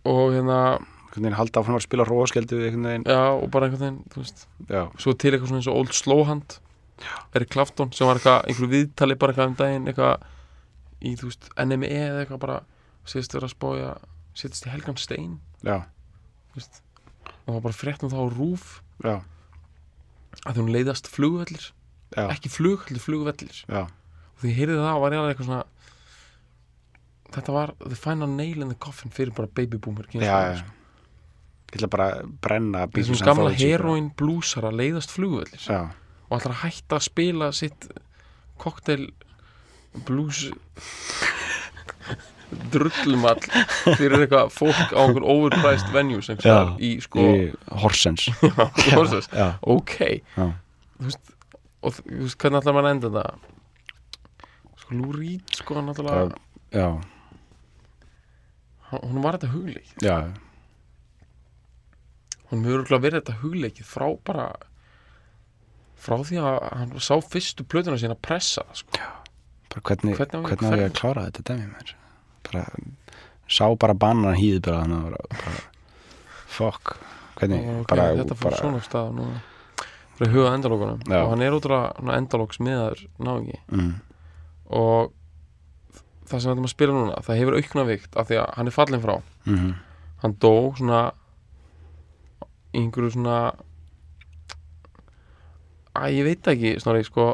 [0.09, 0.61] Og hérna,
[1.09, 2.05] Einhvern veginn halda áfram að spila
[2.85, 3.05] veginn.
[3.09, 6.59] já, og bara einhvern veginn svo til eitthvað svona eins og Old Slowhand.
[7.35, 10.27] Eric Clapton sem var eitthvað einhverju viðtali bara eitthvað um daginn eitthvað
[11.01, 12.59] í þú veist NME eða eitthvað bara
[13.09, 13.91] síðast vera að spója
[14.39, 15.39] setjast í Helgan Stein.
[15.65, 15.79] Já,
[16.55, 16.83] veist.
[17.25, 18.67] Og það var bara fréttum þá rúf
[19.05, 19.17] já,
[20.47, 21.71] að hún leiðast flugvellir
[22.15, 23.83] já, ekki flug, heldur flugvellir já.
[23.89, 25.65] og því ég heyrði það var ég alveg eitthvað svona
[27.35, 30.65] þetta var the final nail in the coffin fyrir bara baby boomer Já, já.
[31.69, 33.59] Ég ætla bara að brenna þessum Beatles gamla bara.
[33.61, 35.81] heroin blúsara leiðast flugvellir Já,
[36.29, 37.91] og ætlar að hætta að spila sitt
[38.59, 39.11] cocktail
[40.07, 40.47] blues
[42.73, 43.43] drullumall
[43.99, 46.59] fyrir eitthvað fólk á einhver overpriced venues Já.
[46.81, 47.47] í sko í
[47.83, 48.29] Horsens.
[48.97, 49.29] Horsens.
[49.33, 49.97] Já, ok.
[50.37, 50.49] Já,
[50.99, 51.33] þú veist,
[51.83, 53.55] og þú veist hvernig maður að enda þetta?
[54.83, 56.39] Sko Reed sko náttúrulega
[56.73, 56.89] já,
[59.03, 60.17] hún var þetta hugleik já,
[62.49, 64.49] hún hefur örugglega verið þetta hugleikið frá bara
[65.99, 69.07] frá því að hann sá fyrstu plötuna sína pressa það, sko.
[69.75, 71.95] bara hvernig, Hvernig að hvernig á ég að klára þetta dæmi mér
[72.47, 72.65] bara,
[73.49, 75.61] sá bara bannan hýð bara þannig að bara,
[76.59, 76.97] fokk,
[77.41, 79.29] hvernig, Og ok, bara, þetta fór svona stað nú
[80.19, 81.21] fyrir huga endalókunum Já.
[81.23, 83.93] og hann er útrúlega endalóks meðar náingi mm,
[84.75, 85.13] og
[86.29, 88.69] það sem við ætlum að spila núna það hefur aukna vikt af því að hann
[88.69, 89.15] er fallin frá.
[89.49, 89.71] Mm,
[90.25, 91.03] hann dó svona
[92.77, 93.39] einhverju svona
[95.99, 97.31] að ég veit ekki snorri sko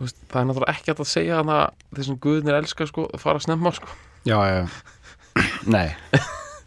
[0.00, 1.64] það er náttúrulega ekki að segja hann að
[1.98, 3.96] þessum guðnir elska sko að fara að snemma sko.
[4.28, 4.62] Já, já
[5.74, 5.88] nei,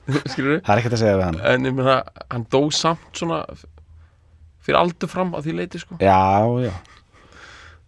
[0.10, 1.40] það er ekkert að segja við hann.
[1.54, 2.02] En ég meina
[2.34, 3.44] hann dó samt svona
[4.66, 5.98] fyrir aldur fram að því leiti sko.
[6.02, 6.74] Já, já.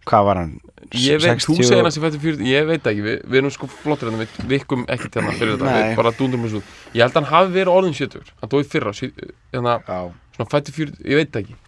[0.08, 0.56] Hvað var hann?
[0.96, 3.52] ég veit, þú 60 segir hann sem fættur fyrir ég veit ekki, við, við erum
[3.52, 5.88] sko flottir en við vikum ekki til hann fyrir þetta, Nei.
[5.90, 6.62] við bara dúndum þessu
[6.94, 9.98] ég held að hann hafi verið orðin 70 hann dói fyrra, hérna, já,
[10.36, 11.58] svona fættur fyrir ég veit ekki,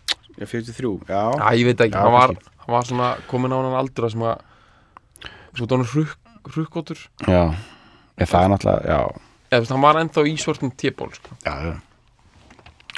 [0.40, 1.20] já, 43, já.
[1.36, 2.34] Æ, ég veit ekki Já, hann, var,
[2.64, 4.46] hann var svona komin á hann aldur að sem að
[5.58, 6.16] svo dónur hrukk,
[6.54, 7.42] hrukkótur já,
[8.16, 9.00] ég, það er náttúrulega, já.
[9.50, 11.36] Eða þú veist, hann var ennþá í svartum téból sko.
[11.44, 11.72] já, já.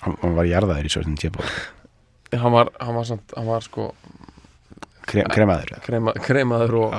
[0.02, 1.46] Hann, hann var jarðaður í svörðin tjöból
[2.32, 3.92] hann var, hann var, samt, hann var sko
[5.02, 6.92] Krem, kremaður krema, kremaður og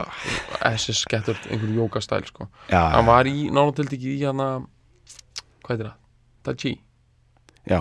[0.68, 2.50] SS getur einhverju jókastæl sko.
[2.68, 4.41] já, hann var í, náttúrulega ekki í hann
[5.64, 6.00] hvað heitir það?
[6.44, 6.74] Taji
[7.72, 7.80] já,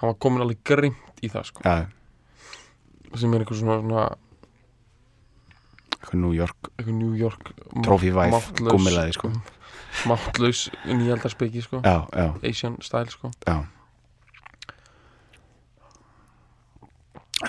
[0.00, 0.62] hann var komin alveg
[1.16, 1.60] grimt í það sko.
[3.16, 4.16] sem er einhver svona, svona
[5.96, 7.52] eitthvað New York New York
[7.82, 9.32] trophy wife, gummilaði sko
[10.06, 11.80] máttlaus nýjaldarspeki sko.
[12.44, 13.30] Asian style sko.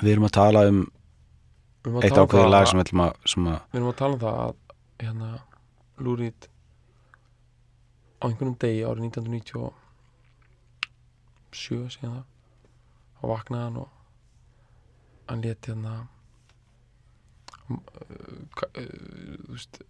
[0.02, 0.88] við erum að tala um
[1.88, 2.86] að eitt um ákveðið lag sem að,
[3.26, 4.54] sem að við erum að tala um það að
[5.02, 5.40] hérna
[5.98, 6.50] Lúrít
[8.22, 12.26] á einhvernum degi árið 1997 síðan það
[13.22, 13.90] þá vaknaði hann og
[15.30, 15.72] hann leti
[18.56, 18.82] ka- uh,
[19.46, 19.82] þú veist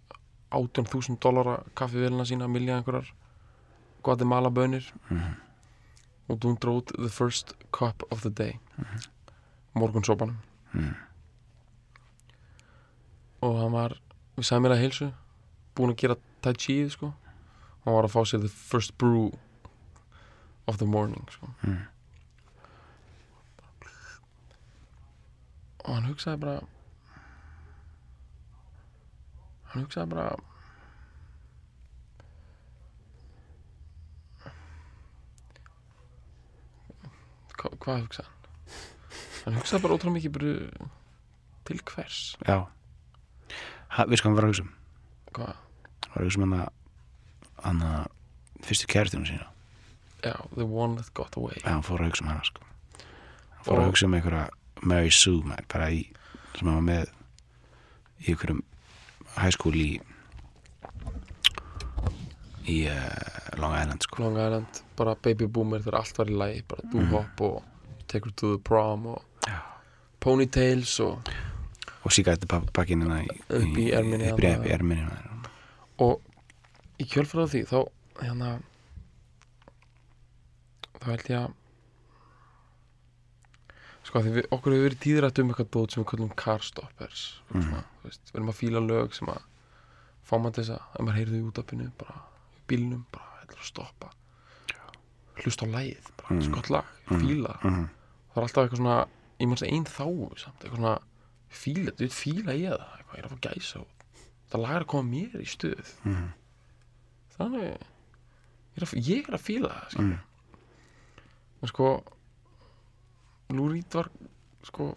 [0.50, 3.12] 18.000 dólara kaffivélina sína milja einhverjar
[4.02, 5.34] Guatemala bönir Mhm.
[6.28, 8.58] og hún dróð the first cup of the day
[9.74, 10.36] morgunsópanum
[10.74, 10.94] Mhm.
[13.42, 13.94] og hann var
[14.36, 15.12] við sæmilega heilsu
[15.76, 17.12] búinn að gera tai chi sko
[17.84, 19.30] hann var að fá sér the first brew
[20.66, 21.48] of the morning sko.
[25.84, 26.56] Og hann hugsaði bara
[29.72, 30.28] hann hugsaði bara
[37.58, 38.34] Hva, hvað hugsaði hann?
[39.44, 40.52] hann hugsaði bara ótrúlega mikið bara
[41.68, 44.72] til hvers já ha, við sko hann var að hugsa um
[45.38, 45.54] hvað?
[46.04, 49.48] hann var að hugsa um hann að hann að fyrstu kærtunum sína
[50.18, 52.62] Já, the one that got away Já, hann fór að hugsa um hana sko.
[53.56, 54.46] hann fór Og- að hugsa um einhverja
[54.82, 56.04] Mary Sue man, bara í,
[56.56, 57.10] sem hann var með
[58.28, 58.34] í
[59.38, 60.00] high school í
[62.68, 64.22] í uh, Long Island sko.
[64.22, 67.62] Long Island, bara baby boomer þegar allt var í lagi, bara do hop og
[68.08, 69.52] take her to the prom og Mhm.
[69.54, 69.60] Já.
[70.20, 71.28] ponytails og,
[72.04, 75.06] og síkætti bakkinina í, Upp í erminni upp í erminni
[75.98, 76.20] og
[77.00, 77.78] í kjölfæra því þá
[78.20, 78.50] hérna
[80.98, 81.54] þá held ég að
[84.08, 87.24] sko því við, okkur hefur verið tíðrætt um eitthvað dót sem við kallum car stoppers
[87.52, 87.72] mm.
[88.06, 89.42] veist, við erum að fíla lög sem að
[90.28, 92.16] fá maður til þess að, ef maður heyrði í útafinu bara
[92.56, 94.10] í bílnum, bara heldur að stoppa
[95.42, 96.42] hlusta á lagið bara, mm.
[96.48, 97.84] skott lag, fíla það Mhm.
[98.32, 98.96] það er alltaf eitthvað svona
[99.38, 100.96] ég mann að einn þáu samt, eitthvað svona
[101.48, 103.84] fíla, þú veit fíla ég það eitthvað, ég er að fá gæsa
[104.48, 106.28] það lag er að koma mér í stuð Mhm.
[107.38, 110.00] þannig ég er að, ég er að fíla það.
[110.00, 110.18] Mm.
[111.62, 111.88] en sko
[113.48, 114.10] Lou Reed var
[114.68, 114.90] sko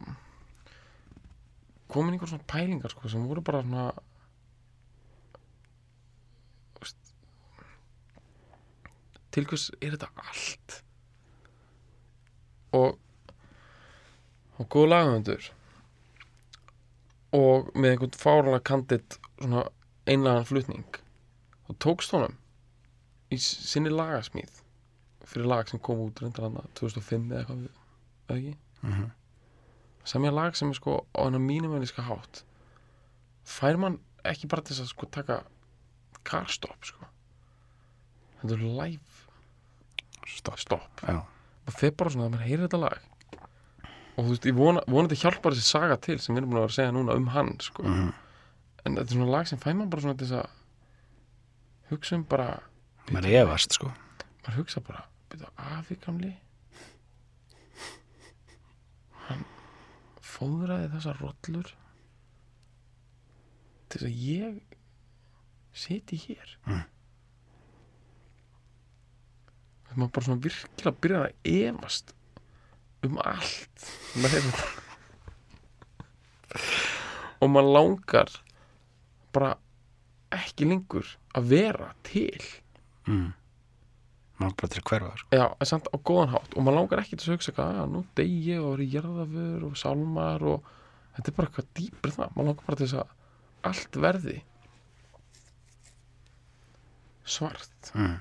[1.92, 3.92] komin einhver svona pælingar sko, sem voru bara svona
[9.32, 10.78] til hvers er þetta allt?
[12.76, 13.00] Og
[14.60, 15.48] og góð lagahöndur
[17.34, 19.64] og með einhvern fáranlega kandid svona
[20.06, 21.00] einlagan flutning.
[21.72, 22.36] Og tókst honum
[23.32, 24.60] í sinni lagasmíð
[25.24, 27.81] fyrir lag sem kom út reyndar hann 2005 eða eitthvað
[28.32, 28.56] eða ekki?
[28.82, 29.10] Mhm.
[30.12, 32.42] semja lag sem er sko á hennar mínumæliska hátt
[33.46, 35.44] fær mann ekki bara til að sko taka
[36.24, 37.06] carstop sko.
[38.42, 39.22] Þetta er live.
[40.30, 40.60] Stopp.
[40.62, 41.02] Stopp.
[41.06, 43.00] Og þeir bara svona að maður heyrir þetta lag.
[44.18, 46.66] Og þú veist, ég vona, vonandi hjálpar þessi saga til sem við erum búin að
[46.66, 47.84] vera að segja núna um hann sko.
[47.84, 48.14] Mhm.
[48.86, 50.50] en þetta er svona lag sem fær mann bara svona til að
[51.92, 52.60] hugsa um bara
[53.12, 53.92] maður efast sko.
[54.42, 56.32] Maður hugsa bara byrja, afi gamli
[60.42, 61.70] fóðraði þessar rollur
[63.92, 64.78] til þess að ég
[65.86, 66.82] siti hér Mm.
[69.86, 71.36] þegar maður bara svona virkilega byrjaði að
[71.70, 72.14] efast
[73.08, 73.86] um allt
[77.42, 78.34] og maður langar
[79.36, 79.52] bara
[80.36, 82.44] ekki lengur að vera til
[83.08, 83.30] mm.
[84.42, 85.28] Maður bara til að hverfa sko.
[85.38, 88.02] Já, en samt á góðan hátt og maður langar ekki til að hugsa að nú
[88.20, 90.70] dey ég og verið jarðafur og sálmar og
[91.16, 93.18] þetta er bara eitthvað dýpri það, maður langar bara til þess að
[93.72, 94.38] allt verði
[97.32, 98.16] svart mm.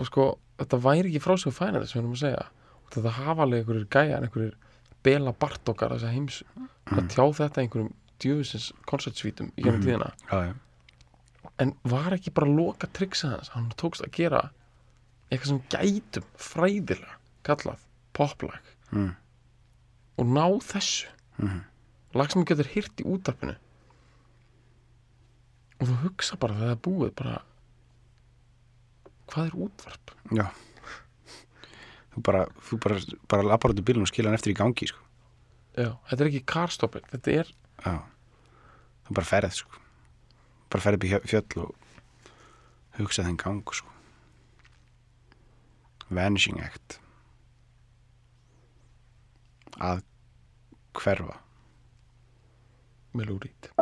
[0.00, 0.26] og sko,
[0.62, 2.44] þetta væri ekki frá sig fæna þess að við erum að segja
[2.82, 4.56] og þetta hafa alveg einhverjir gæjar, einhverjir
[5.06, 6.40] bela bartókar þess að heims
[6.96, 7.92] að tjá þetta einhverjum
[8.22, 9.86] djöfisins koncertsvítum í gennum Mhm.
[9.86, 10.54] tíðina já, já.
[11.58, 14.42] En var ekki bara loka triksað hans hann tókst að gera
[15.30, 17.78] eitthvað sem gætum fræðilega kallað
[18.12, 18.60] poplag
[18.92, 19.14] Mm.
[20.18, 21.06] og ná þessu
[21.38, 21.60] Mhm.
[22.14, 23.56] lag sem getur hýrt í útarpinu
[25.80, 27.42] og þú hugsa bara þegar það er búið bara
[29.32, 30.12] hvað er útvarp?
[30.36, 30.46] já
[32.12, 32.98] þú bara, þú bara,
[33.28, 34.98] bara lapar út í bílun og skilja hann eftir í gangi sko.
[35.78, 37.52] Já, þetta er ekki carstopping, þetta er
[37.86, 37.94] já,
[39.08, 39.78] þú bara ferð sko.
[40.72, 41.74] Bara ferð upp í fjöll og
[42.98, 43.88] hugsa þenn gang sko.
[46.12, 46.98] vanishing act.
[49.80, 50.02] Að
[50.92, 51.38] hverfa.
[53.16, 53.72] Melúrít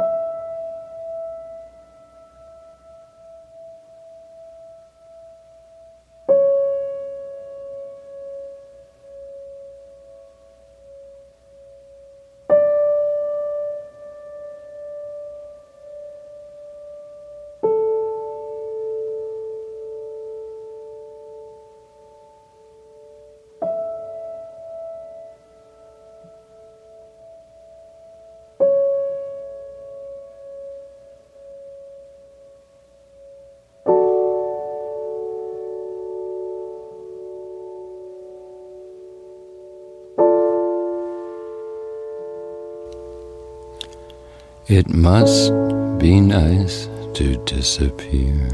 [44.70, 45.50] It must
[45.98, 48.48] be nice to disappear,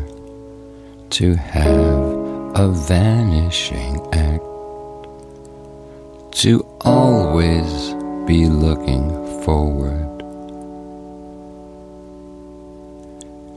[1.11, 4.43] to have a vanishing act,
[6.41, 7.93] to always
[8.27, 9.11] be looking
[9.43, 10.23] forward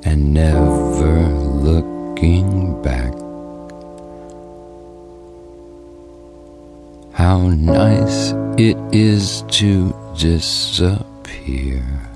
[0.04, 3.14] and never looking back.
[7.14, 12.09] How nice it is to disappear,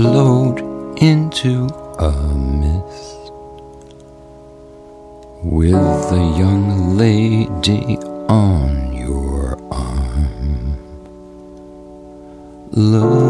[0.00, 0.58] float
[1.02, 2.10] into a
[2.62, 3.32] mist.
[5.44, 10.78] With the young lady on your arm,
[12.70, 13.29] looking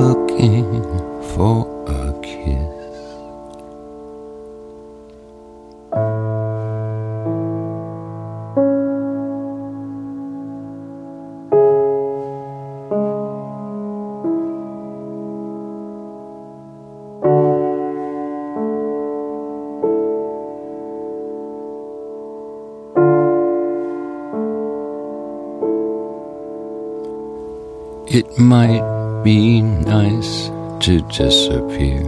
[28.13, 30.49] It might be nice
[30.81, 32.03] to disappear,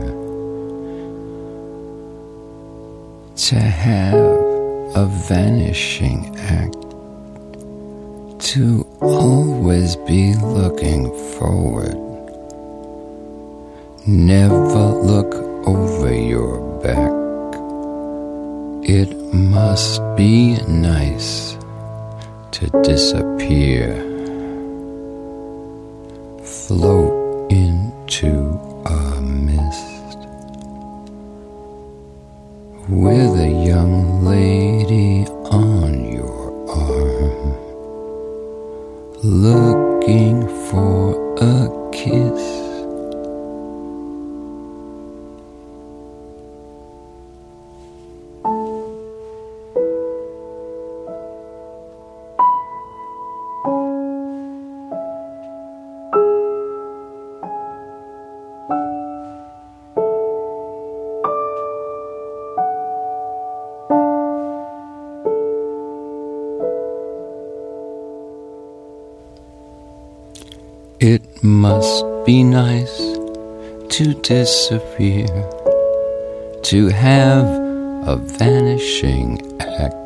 [3.36, 4.14] to have
[4.96, 6.74] a vanishing act,
[8.50, 11.07] to always be looking
[11.38, 11.94] forward.
[14.05, 15.32] Never look
[15.68, 17.12] over your back.
[18.90, 21.57] It must be nice
[22.50, 24.11] to disappear
[26.78, 28.32] float into
[28.86, 30.16] a mist.
[32.88, 33.51] With a
[74.22, 75.26] disappear,
[76.62, 77.44] to have
[78.06, 79.96] a vanishing act,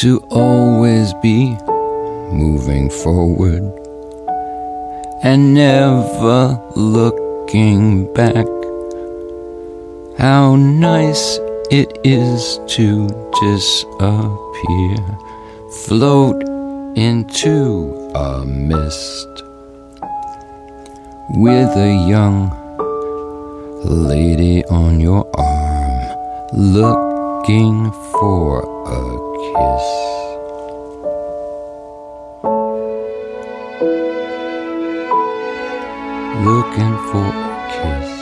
[0.00, 1.56] to always be
[2.32, 3.62] moving forward.
[5.22, 8.46] And never looking back.
[10.18, 11.38] How nice
[11.70, 13.08] it is to
[13.40, 14.96] disappear,
[15.86, 16.42] float
[16.96, 19.31] into a mist
[21.34, 22.50] with a young
[23.84, 26.02] lady on your arm
[26.52, 29.00] looking for a
[29.48, 29.86] kiss.
[36.44, 38.21] Looking for a kiss.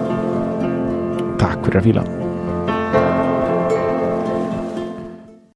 [1.61, 2.20] Takk fyrir að fíla